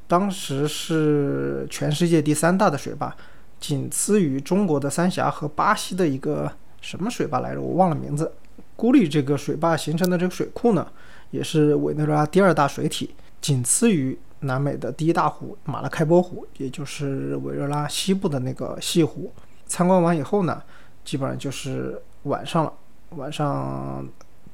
[0.09, 3.15] 当时是全世界第三大的水坝。
[3.61, 6.51] 仅次于中国的三峡和巴西的一个
[6.81, 7.61] 什么水坝来着？
[7.61, 8.29] 我忘了名字。
[8.75, 10.85] 孤立这个水坝形成的这个水库呢，
[11.29, 19.31] 也是委内瑞拉第二大水体，仅次于南美的第一大湖马拉开波湖，也就是委内瑞拉西部的那个西湖。
[19.67, 20.59] 参观完以后呢，
[21.05, 22.73] 基本上就是晚上了，
[23.11, 24.03] 晚上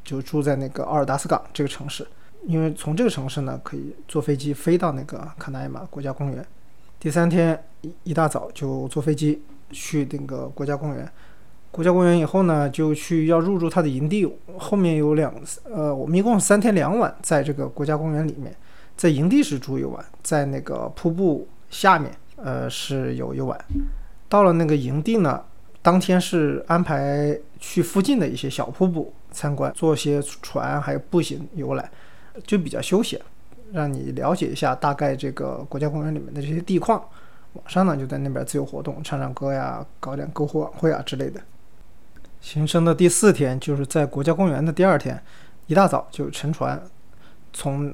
[0.03, 2.05] 就住在那个奥尔达斯港这个城市，
[2.45, 6.45] 因为从这个城市呢可以坐飞机飞到那个卡纳伊马国家公园。
[6.99, 9.41] 第三天一一大早就坐飞机
[9.71, 11.09] 去那个国家公园。
[11.69, 14.27] 国家公园以后呢，就去要入住他的营地。
[14.57, 15.31] 后面有两
[15.71, 18.55] 呃，我们一共三天两晚在这个国家公园里面，
[18.95, 23.59] 在营地是住一晚，在那个瀑布下面呃是有一晚。
[24.27, 25.43] 到了那个营地呢，
[25.83, 31.87] 当天是安排去附近的一些小瀑布参观，坐些船还有步行游览，
[32.47, 33.21] 就比较休闲，
[33.71, 37.03] 让你了解一下大概这个国家公园里面的这些地况。
[37.53, 41.41] 晚上呢就在那边自由活动，唱唱歌呀，搞点篝火晚会啊之类的。
[42.39, 45.19] 行程的第四天就是在国家公园的第二天，
[45.65, 46.79] 一大早就乘船
[47.51, 47.93] 从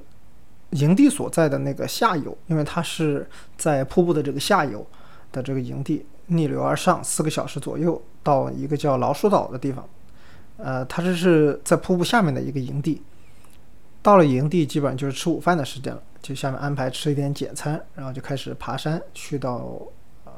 [0.72, 4.86] 营地所在的那个下游，因为它是在瀑布的这个下游
[5.32, 9.88] 的这个营地，逆流而上四个小时左右到一个叫老鼠岛的地方。
[10.58, 13.02] 呃，它这是在瀑布下面的一个营地。
[14.04, 19.82] 到了营地，基本上就是吃午饭的时间了，就下面安排吃一点简餐，然后就开始爬山去到。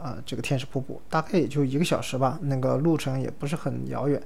[0.03, 4.21] 啊，这个天使瀑布大概也就一个小时吧，那个路程也不是很遥远，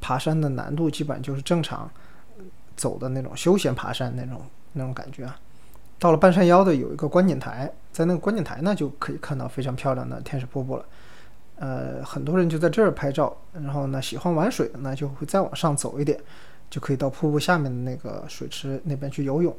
[0.00, 1.88] 爬山的难度基本上就是正常
[2.74, 4.40] 走的那种休闲爬山那种
[4.72, 5.38] 那种感觉啊。
[5.98, 10.84] 到了半山腰的有一个观景台，在那个观景台呢就可以看到非常漂亮的天使瀑布了。
[11.56, 16.18] 呃，很多人就在这儿拍照，然后呢喜欢玩水的呢就会再往上走一点，
[16.72, 19.54] 就可以到瀑布下面的那个水池那边去游泳。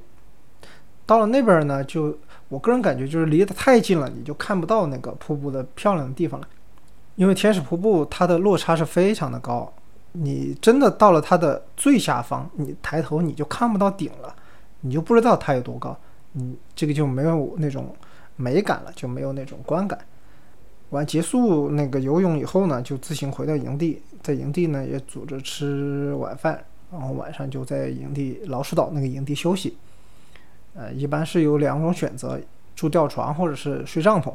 [1.05, 2.17] 到了那边呢，就
[2.49, 6.47] 我个人感觉就是离得太近了，你就看不到那个瀑布的漂亮的地方了。
[7.15, 9.71] 因为天使瀑布它的落差是非常的高，
[10.13, 14.35] 你真的到了它的最下方，你抬头你就看不到顶了，
[14.81, 15.95] 你就不知道它有多高，
[16.31, 17.95] 你这个就没有那种
[18.35, 19.99] 美感了，就没有那种观感。
[20.89, 26.63] 完结束那个游泳以后呢，就自行回到营地，在营地呢也组织吃晚饭，
[26.93, 29.75] 然后晚上就在营地老鼠岛那个营地休息。
[30.75, 32.39] 呃，一般是有两种选择，
[32.75, 34.33] 住吊床或者是睡帐篷。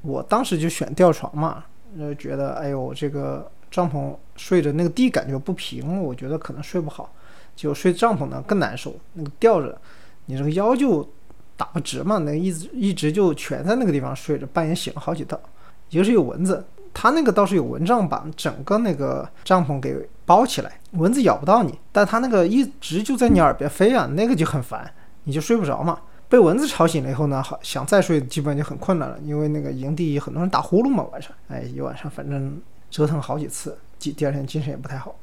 [0.00, 1.64] 我当时就选吊床嘛，
[1.98, 7.12] 就觉得哎呦，这个帐篷睡着那个地感觉不平，我觉得可能睡不好。
[7.54, 9.78] 就睡帐篷呢更难受，那个吊着，
[10.26, 11.08] 你这个腰就
[11.56, 15.38] 打不直嘛，那一直一直就蜷在那个地方睡着，半夜醒了好几道。
[15.90, 16.64] 一个是有蚊子，
[16.94, 19.94] 它那个倒是有蚊帐把整个那个帐篷给
[20.32, 24.90] 包起来，蚊子咬不到你，但它那个一直就在你耳边飞啊，那个就很烦。
[25.24, 32.58] 你就睡不着嘛，被蚊子吵醒了以后呢，好想再睡基本就很困难了，因为那个营地很多人打呼噜嘛，晚上，哎，一晚上反正
[32.90, 35.14] 折腾好几次，第第二天精神也不太好。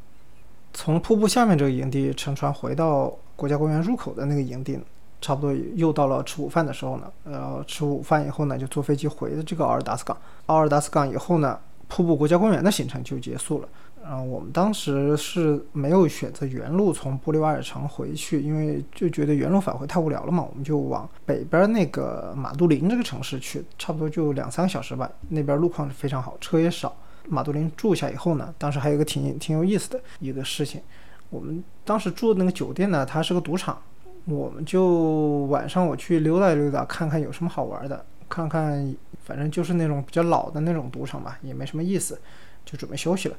[0.73, 4.79] 从瀑布下面这个营地乘船回到国家公园入口的那个营地，
[5.19, 10.15] 差不多又到了吃午饭的时候呢，呃，吃午饭以后呢，就坐飞机回的这个奥尔达斯港。
[10.45, 13.67] 奥尔达斯港以后呢，瀑布国家公园的行程就结束了。
[14.03, 25.09] 啊，我们当时是没有选择原路从布里瓦尔城回去，因为就觉得原路返回太无聊了嘛，我们就往北边那个马杜林这个城市去，差不多就两三个小时吧。
[25.27, 26.95] 那边路况是非常好，车也少。
[27.27, 30.81] 马杜林住下以后呢，当时还有一个挺挺有意思的一个事情，
[31.29, 33.79] 我们当时住的那个酒店呢，它是个赌场，
[34.25, 42.19] 我们就晚上我去溜达溜达，看看有什么好玩的，看看反正就是那种比较老的那种赌场吧，也没什么意思，
[42.65, 43.35] 就准备休息了。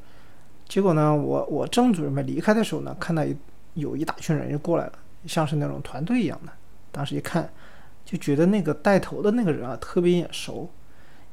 [0.70, 3.36] 结果呢，我我正准备离开的时候呢，看到一
[3.74, 4.92] 有一大群人就过来了，
[5.26, 6.52] 像是那种团队一样的。
[6.92, 7.50] 当时一看，
[8.04, 10.70] 就觉得那个带头的那个人啊特别眼熟，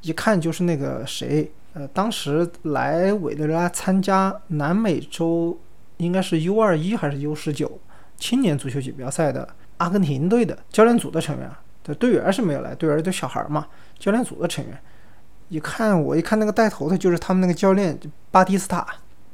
[0.02, 5.56] 一看就是那个谁，呃，当时来委内瑞拉参加南美洲
[5.98, 7.80] 应该是 U 二一还是 U 十九
[8.18, 11.48] 青年足球锦标赛的阿根廷队的教练组的成员，
[11.84, 13.68] 对队员是没有来，队员都小孩嘛，
[14.00, 14.76] 教练组的成员，
[15.50, 17.96] 一看我一看那个带头的就是他们那个教练
[18.32, 18.84] 巴蒂斯塔。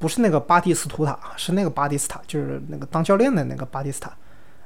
[0.04, 4.12] 不是那个巴蒂斯图塔，是那个巴蒂斯塔，就是那个当教练的那个巴蒂斯塔。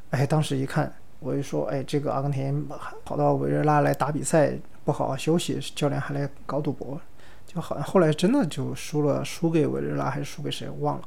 [0.10, 2.68] 哎，当时一看，我就说，哎，这个阿根廷
[3.06, 7.00] 跑到委内瑞拉来打比赛，不好好休息，教练还来搞赌博，
[7.46, 11.04] 就好像后来真的就输了，输给委内瑞拉还是输给谁，我忘了。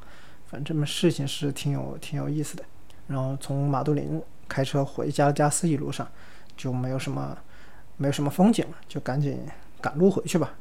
[0.47, 2.63] 反正这么事情是挺有挺有意思的。
[3.09, 6.07] 然后从马杜林开车回加拉加斯，一路上
[6.57, 7.37] 就没有什么
[7.97, 9.41] 没有什么风景了，就赶紧
[9.81, 10.53] 赶路回去吧。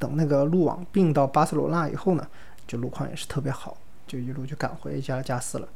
[0.00, 2.26] 等那个路网并到巴塞罗那以后呢？
[2.68, 5.66] 就路况也是特别好，就一路就赶回加拉加斯了。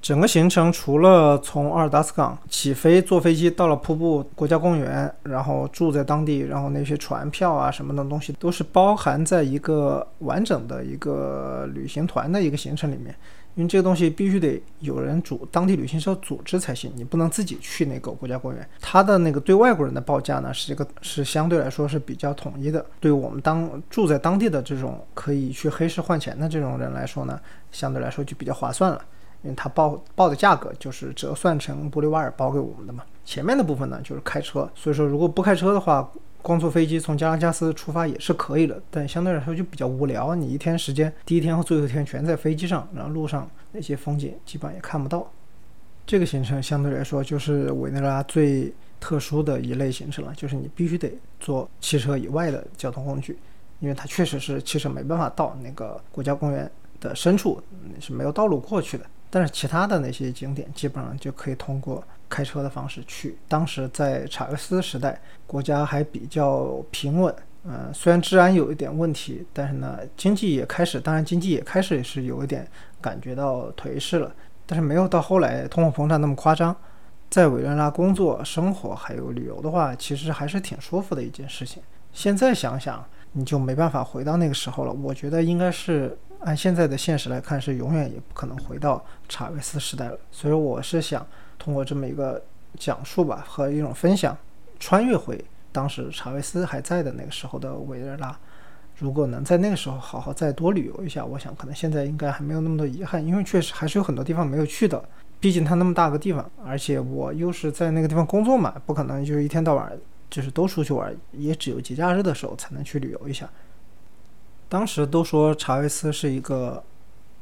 [0.00, 13.14] 整个行程除了从阿尔达斯港起飞坐飞机到了瀑布国家公园，然后住在当地，然后那些船票啊什么的东西都是包含在一个完整的一个旅行团的一个行程里面。
[13.54, 18.66] 因为这个东西必须得有人组，当地旅行社组织才行，你不能自己去那个国家公园。
[18.80, 22.84] 它的那个对外国人的报价呢，是一个是相对来说是比较统一的。
[22.98, 27.38] 对我们当住在当地的这种可以去黑市换钱的这种人来说呢，
[27.70, 29.04] 相对来说就比较划算了，
[29.42, 33.04] 因为他报报的价格就是折算成玻利瓦尔包给我们的嘛。
[33.24, 36.10] 前面的部分呢就是开车，所以说如果不开车的话。
[36.44, 40.34] 光坐飞机从加拉加斯出发也是可以的，但相对来说就比较无聊。
[40.34, 45.24] 你一天时间，第一天和最后一天全在飞机上，然后路上那些风景基本上也看不到。
[46.04, 53.38] 这个行程相对来说就是委内瑞拉最特殊的一类行程了，就是你必须得坐汽车以外的交通工具，
[53.78, 56.68] 因为它确实是汽车没办法到那个国家公园
[56.98, 57.62] 的深处，
[58.00, 59.04] 是没有道路过去的。
[59.32, 62.04] 但是其他的那些景点基本上就可以通过。
[62.34, 72.66] 开车的方式去，当时在查韦斯时代，国家还比较平稳，嗯，虽然治安有一点问题，但是呢，经济也开始，当然经济也开始也是有一点
[73.02, 76.74] 感觉到颓势了，但是没有到后来通货膨胀那么夸张。
[77.28, 81.82] 在委内瑞拉工作、生活还有旅游的话，其实还是挺舒服的一件事情。
[82.14, 84.92] 现在想想，你就没办法回到那个时候了。
[84.92, 90.18] 我觉得应该是按现在的现实来看，是永远也不可能回到查韦斯时代了。
[90.30, 91.26] 所以我是想。
[91.58, 92.42] 通过这么一个
[92.76, 94.36] 讲述吧，和一种分享，
[94.80, 95.40] 穿越回
[95.70, 98.36] 当时查韦斯还在的那个时候的委内瑞拉。
[98.98, 105.00] 如果能在那个时候好好再多旅游一下，我想可能现在应该还没有那么多遗憾，因为确实还是有很多地方没有去的。
[105.38, 109.96] 毕竟它那么大个地方，而且我又是在那个地方工作嘛，不可能就是一天到晚
[110.28, 113.48] 就是都出去玩，也只有节假日的时候才能去旅游一下。
[114.72, 116.82] 当时都说查韦斯是一个。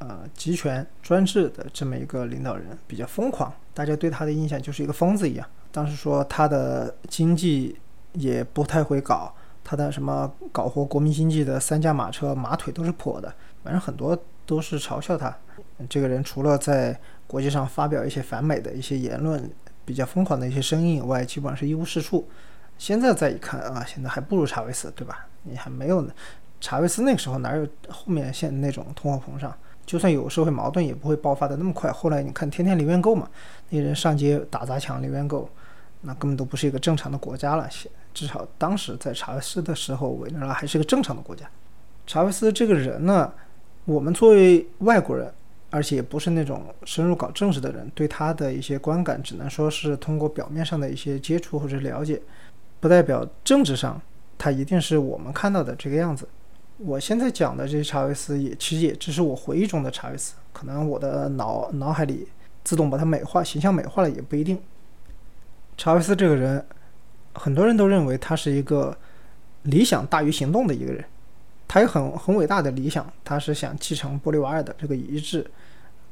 [0.03, 5.47] 呃，集权专制的这么一个领导人比较疯狂，大家对他的印象就是一个疯子一样。
[5.71, 7.77] 当时说他的经济
[8.13, 9.31] 也不太会搞，
[9.63, 13.31] 他的什么搞活国民经济的三驾马车马腿都是跛的，
[13.63, 14.17] 反正很多
[14.47, 15.37] 都是嘲笑他。
[15.87, 19.51] 这个人除了在国际上发表一些反美的一些言论，
[19.85, 22.27] 比较疯狂的一些声音以外，基本上是一无是处。
[22.79, 25.27] 现在再一看啊，现在还不如查韦斯，对吧？
[25.43, 26.07] 你还没有
[26.61, 29.53] 查韦斯那个时候哪有后面现那种通货膨胀？
[29.83, 31.91] 就算有社会矛盾，也不会爆发的那么快。
[31.91, 33.27] 后来你看，天天零元购嘛，
[33.69, 35.49] 那人上街打砸抢零元购，
[36.01, 37.67] 那根本都不是一个正常的国家了。
[38.13, 41.49] 至少当时在查韦斯的时候，委内瑞拉还是个正常的国家。
[42.05, 43.33] 查韦斯这个人呢，
[43.85, 45.33] 我们作为外国人，
[45.71, 52.21] 而且也不是那种深入搞政治的人，对他的一些观感，只能说是通过表面上的一些接触或者了解，
[52.79, 53.99] 不代表政治上
[54.37, 56.27] 他一定是我们看到的这个样子。
[56.83, 62.27] 我现在讲的这些查韦斯，也其实也只是我回忆中的查韦斯，可能我的脑脑海里
[62.63, 64.59] 自动把它美化、形象美化了也不一定。
[65.77, 66.65] 查韦斯这个人，
[67.33, 68.97] 很多人都认为他是一个
[69.63, 71.03] 理想大于行动的一个人，
[71.67, 75.45] 他有很很伟大的理想，他是想继承玻利瓦尔的这个遗志。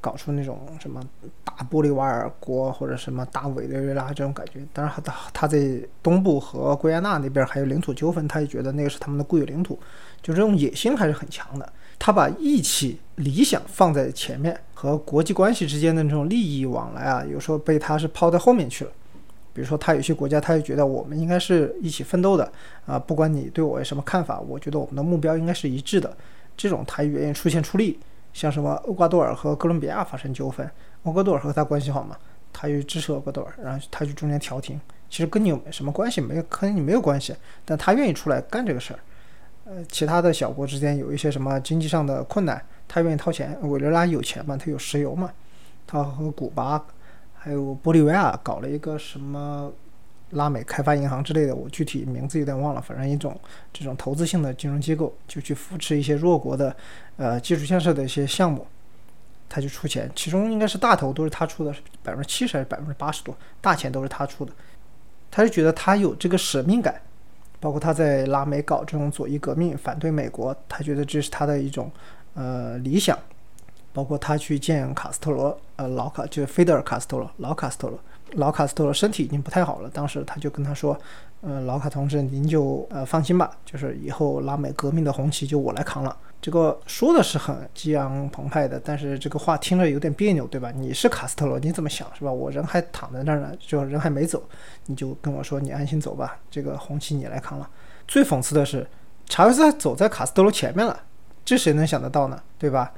[0.01, 1.03] 搞出那种什么
[1.43, 9.77] 大玻利瓦尔国或者什么大委内瑞拉这种感觉，当然他他在东部和圭亚那那边还有领土纠纷，他也觉得那个是他们的固有领土，
[10.21, 11.73] 就这种野心还是很强的。
[11.97, 18.91] 他把义气、理想放在前面，和国际关系之间的这种利益往来啊，有时候被他是抛在后面去了。
[19.53, 22.49] 比如说，他有些国家，他就觉得我们应该是一起奋斗的
[22.85, 26.15] 啊，不管你对我有什么看法，我觉得我们的目标应该是一致的。
[26.55, 27.99] 这种他愿意出钱出力。
[28.31, 30.69] 像什么厄瓜多尔和哥伦比亚发生纠纷，
[31.01, 32.15] 厄瓜多尔和他关系好嘛，
[32.53, 36.21] 他又支持厄瓜多尔，然后他去中间调停，其实跟你有什么关系？
[36.21, 38.99] 没有，跟你没有关系，但他愿意出来干这个事儿。
[39.69, 43.55] 呃，其他的小国之间有一些什么经济上的困难，他愿意掏钱。
[43.61, 45.31] 委内瑞拉有钱嘛，他有石油嘛，
[45.85, 46.83] 他和古巴
[47.35, 49.71] 还有玻利维亚搞了一个什么？
[50.33, 53.35] 拉美开发银行之类的，我具体名字有点忘了，反正一种
[53.73, 56.75] 这种投资性的金融机构，就去扶持一些弱国的，
[57.17, 58.67] 呃，基础建设的一些项目，
[59.49, 64.53] 他就出钱，其中应该是大头都是他出的，百分之七十还是百分之八十多，大钱都是他出的，
[65.31, 67.01] 他就觉得他有这个使命感，
[67.59, 71.91] 包括他在拉美搞这种左翼革命，反对美国，他觉得这是他的一种
[72.33, 73.17] 呃理想，
[73.91, 77.99] 包括他去见卡斯特罗，呃，老卡就是菲德尔卡斯特罗，老卡斯特罗。
[78.33, 80.97] 老卡斯特罗身体已经不太好了，当时他就跟他说
[81.41, 90.71] ：“呃，老卡同志，您就呃放心吧，就是以后拉美革命的红旗就我来扛了。”这个说的是很激昂澎湃的，但是这个话听着有点别扭，对吧？
[90.71, 92.31] 你是卡斯特罗，你怎么想是吧？
[92.31, 94.41] 我人还躺在那儿呢，就人还没走，
[94.85, 97.69] 你就跟我说你安心走吧，这个红旗你来扛了。
[98.07, 98.87] 最讽刺的是，
[99.25, 100.97] 查韦斯走在卡斯特罗前面了，
[101.43, 102.41] 这谁能想得到呢？
[102.57, 102.93] 对吧？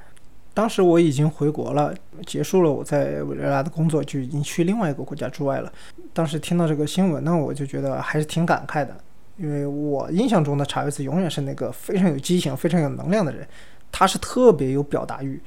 [0.54, 1.94] 当时我已经回国了，
[2.26, 5.72] 结束了我在委内瑞拉的工作，就已经去另外一个国家驻外了。
[6.14, 8.96] 当时听到这个新闻呢，我就觉得还是挺感慨的，
[9.38, 13.48] 因为我印象中的查韦斯永远是那个非常有激情、非常有能量的人，
[13.92, 15.42] 他是特别有表达欲，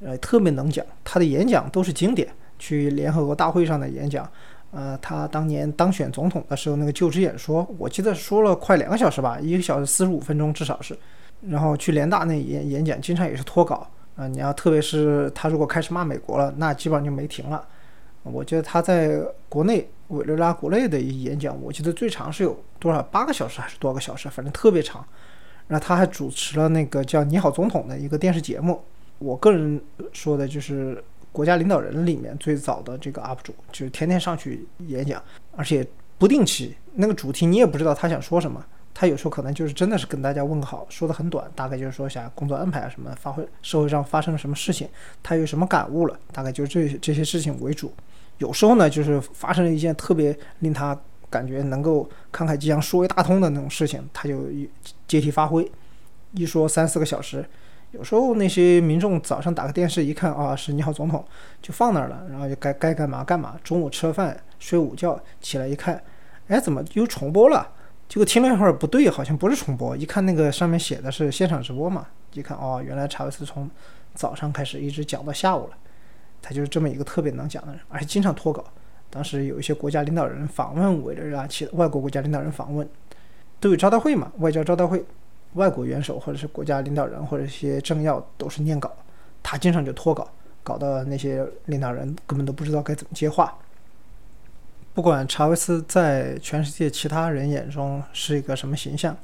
[0.00, 2.28] 呃，特别能讲，他的演讲都是经典。
[2.60, 4.28] 去联合国大会上的演讲，
[4.72, 10.98] 呃，他当年当选总统的时候那个就职演说，我记得说了快两个小时吧，一个小时四十五分钟至少是。
[11.48, 13.88] 然后去联大那演演讲，经常也是脱稿。
[14.18, 17.64] 啊，你要特别是他如果开始骂美国了，那基本上就没停了。
[18.24, 25.06] 我觉得他在国内委内瑞拉国内的一演讲，我记得最长是有多少八个小时还是多少个小时，反正特别长。
[25.68, 28.82] 然后他还主持了那个叫《你好总统》的一个电视节目。
[29.18, 29.80] 我个人
[30.12, 35.22] 说的就是国家领导人里面最早的这个 UP 主，就是天天上去演讲，
[35.54, 35.86] 而且
[36.18, 38.64] 不定期，那个主题你也不知道他想说什么。
[39.00, 44.88] 他有时候可能就是真的是跟大家问个好，说的很短，大概就是说一下工作安排啊什么，发挥社会上发生了什么事情，
[45.22, 47.94] 他有什么感悟了，大概就是这这些事情为主。
[48.38, 54.46] 有时候呢，就是发生了一件特别令他感觉能够慷慨激昂、说一大通的那种事情，他就
[55.06, 55.70] 借题发挥，
[56.32, 57.48] 一说三四个小时。
[57.92, 61.24] 有时候那些民众早上打个电视一看啊，是你好总统，
[61.62, 63.56] 就放那儿了，然后就该该干嘛干嘛。
[63.62, 66.02] 中午吃了饭睡午觉起来一看，
[66.48, 67.74] 哎，怎么又重播了？
[68.08, 69.94] 结果听了一会儿不对，好像不是重播。
[69.96, 73.70] 一看那个上面写的是现场直播嘛，一看哦，原来查韦斯从
[74.14, 75.76] 早上开始一直讲到下午了。
[76.40, 78.64] 他就是这么一个特别能讲的人，而且经常脱稿。
[79.10, 82.88] 当时有一些国家领导人访问委内瑞拉，其外国国家领导人访问
[83.60, 85.04] 都有招待会嘛，外交招待会，
[85.54, 88.90] 外国元首或者是国家领导人或者一些政要都是念稿，
[89.42, 90.26] 他经常就脱稿，
[90.62, 93.54] 搞得那些领导人根本都不知道该怎么接话。
[94.98, 99.16] 不管查韦斯在全世界其他人眼中是一个什么形象，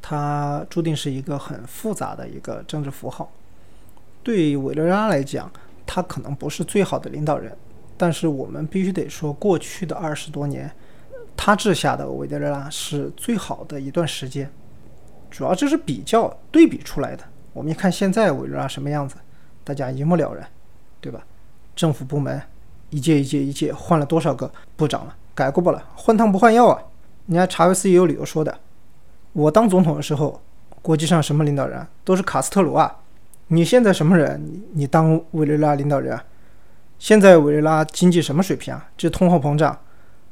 [0.00, 3.28] 他注定是一个很复杂的一个政治符号。
[4.22, 5.50] 对委内瑞拉来讲，
[5.84, 7.52] 他可能不是最好的领导人，
[7.96, 10.70] 但是我们必须得说，过去的二十多年，
[11.36, 14.48] 他治下的委内瑞拉是最好的一段时间。
[15.28, 17.24] 主要就是比较对比出来的。
[17.52, 19.16] 我们一看现在委内瑞拉什么样子，
[19.64, 20.48] 大家一目了然，
[21.00, 21.26] 对吧？
[21.74, 22.40] 政府部门。
[22.90, 25.14] 一届一届一届换了多少个部长了？
[25.34, 26.82] 改过不了，换汤不换药啊！
[27.26, 28.58] 你看查韦斯也有理由说的，
[29.32, 30.40] 我当总统的时候，
[30.82, 32.96] 国际上什么领导人都是卡斯特罗啊！
[33.48, 34.42] 你现在什么人？
[34.44, 36.24] 你你当委内瑞拉领导人啊？
[36.98, 38.88] 现在委内瑞拉经济什么水平啊？
[38.96, 39.78] 这通货膨胀，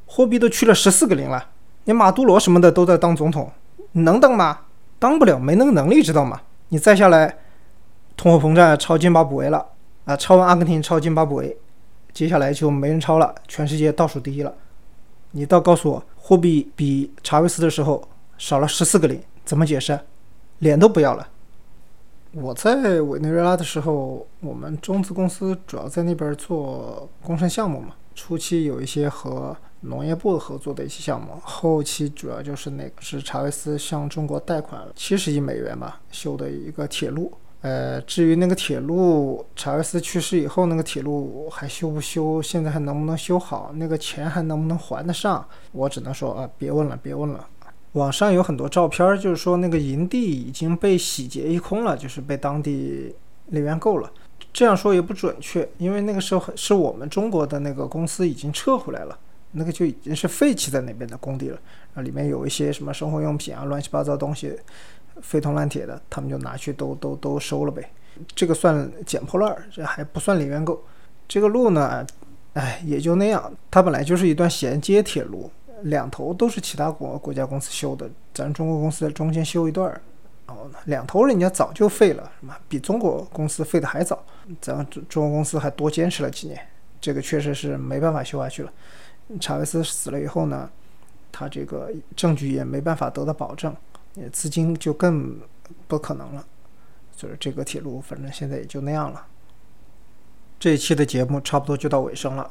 [0.06, 1.50] 货币都去了十四个零了。
[1.84, 3.52] 你马杜罗什么的都在当总统，
[3.92, 4.60] 能当吗？
[4.98, 6.40] 当不了，没那个能力，知道吗？
[6.70, 7.36] 你再下来，
[8.16, 9.64] 通货膨胀超津巴布韦了
[10.06, 10.16] 啊！
[10.16, 11.56] 超完阿根廷，超津巴布韦。
[12.16, 14.54] 接下来就没人超了，全世界倒数第一了。
[15.32, 18.02] 你倒告诉我，货币比查韦斯的时候
[18.38, 20.00] 少了十四个零，怎么解释？
[20.60, 21.28] 脸都不要了。
[22.32, 27.94] 我在委内瑞拉的时候，我们中资公司主要在那边做工程项目嘛。
[28.14, 37.30] 初期有一些和农业部合作的一些项目，后期主要就是那个是查韦斯向中国贷款七十亿美元吧，修的一个铁路。
[37.62, 42.40] 呃，至于那个铁路，查韦斯去世以后，那个铁路还修不修？
[42.40, 43.72] 现在还能不能修好？
[43.74, 45.44] 那个钱还能不能还得上？
[45.72, 47.44] 我只能说啊，别问了，别问了。
[47.92, 53.14] 网上有很多照片，就是说那个营地已经被洗劫一空了，就是被当地
[53.46, 54.12] 里员购了。
[54.52, 59.18] 这样说也不准确，因为那个时候是我们中国的那个公司已经撤回来了，
[59.52, 61.58] 那个就已经是废弃在那边的工地了。
[61.94, 64.56] 啊，里面有一些什么生活用品啊，乱七八糟东西。
[65.22, 67.90] 废铜烂铁的，他们就拿去都都都收了呗。
[68.34, 70.82] 这个算捡破烂儿，这还不算零元购。
[71.28, 72.06] 这个路呢，
[72.54, 73.52] 哎，也就那样。
[73.70, 75.50] 它本来就是一段衔接铁路，
[75.82, 80.00] 两头都是其他国国家公司修的，咱中国公司在中间修一段儿。
[80.46, 84.24] 然后呢，两头人家早就废了，什么比中国公司废的还早。
[84.60, 86.58] 咱们中中国公司还多坚持了几年，
[87.00, 88.72] 这个确实是没办法修下去了。
[89.40, 90.70] 查韦斯死了以后呢，
[91.32, 93.74] 他这个证据也没办法得到保证。
[94.30, 95.38] 资金就更
[95.86, 96.46] 不可能了，
[97.16, 99.26] 就是这个铁路，反正现在也就那样了。
[100.58, 102.50] 这一期的节目差不多就到尾声了。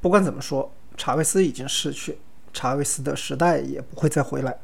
[0.00, 2.18] 不管怎么说，查韦斯已经逝去，
[2.52, 4.56] 查韦斯的时代也不会再回来。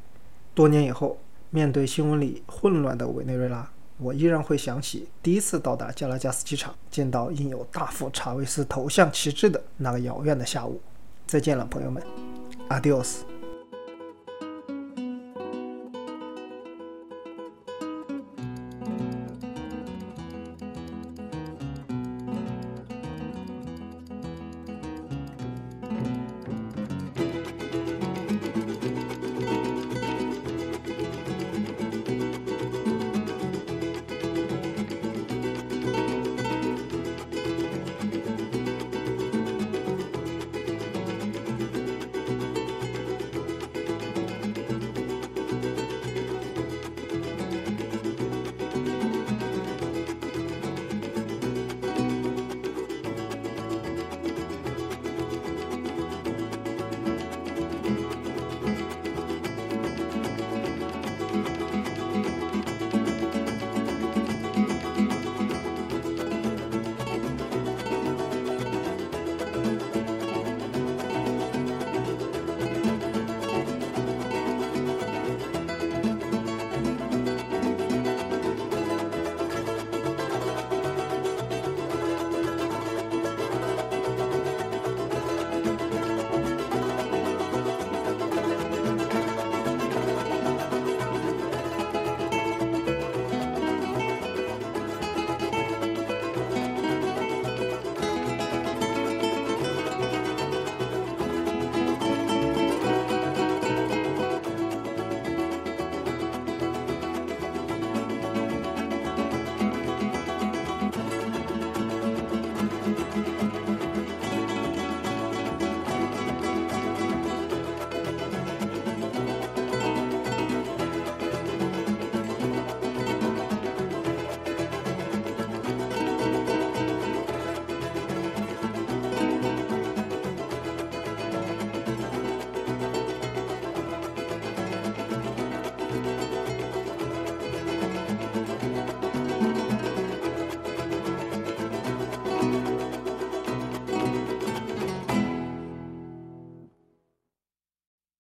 [0.55, 1.19] 多年以后，
[1.51, 3.69] 面对新闻里混乱的委内瑞拉，
[3.99, 10.81] 我依然会想起第一次到达加拉加斯机场，见到印有大副查韦斯头像旗帜的那个遥远的下午。
[11.27, 12.03] 再见了，朋友们
[12.69, 13.36] ，Adios。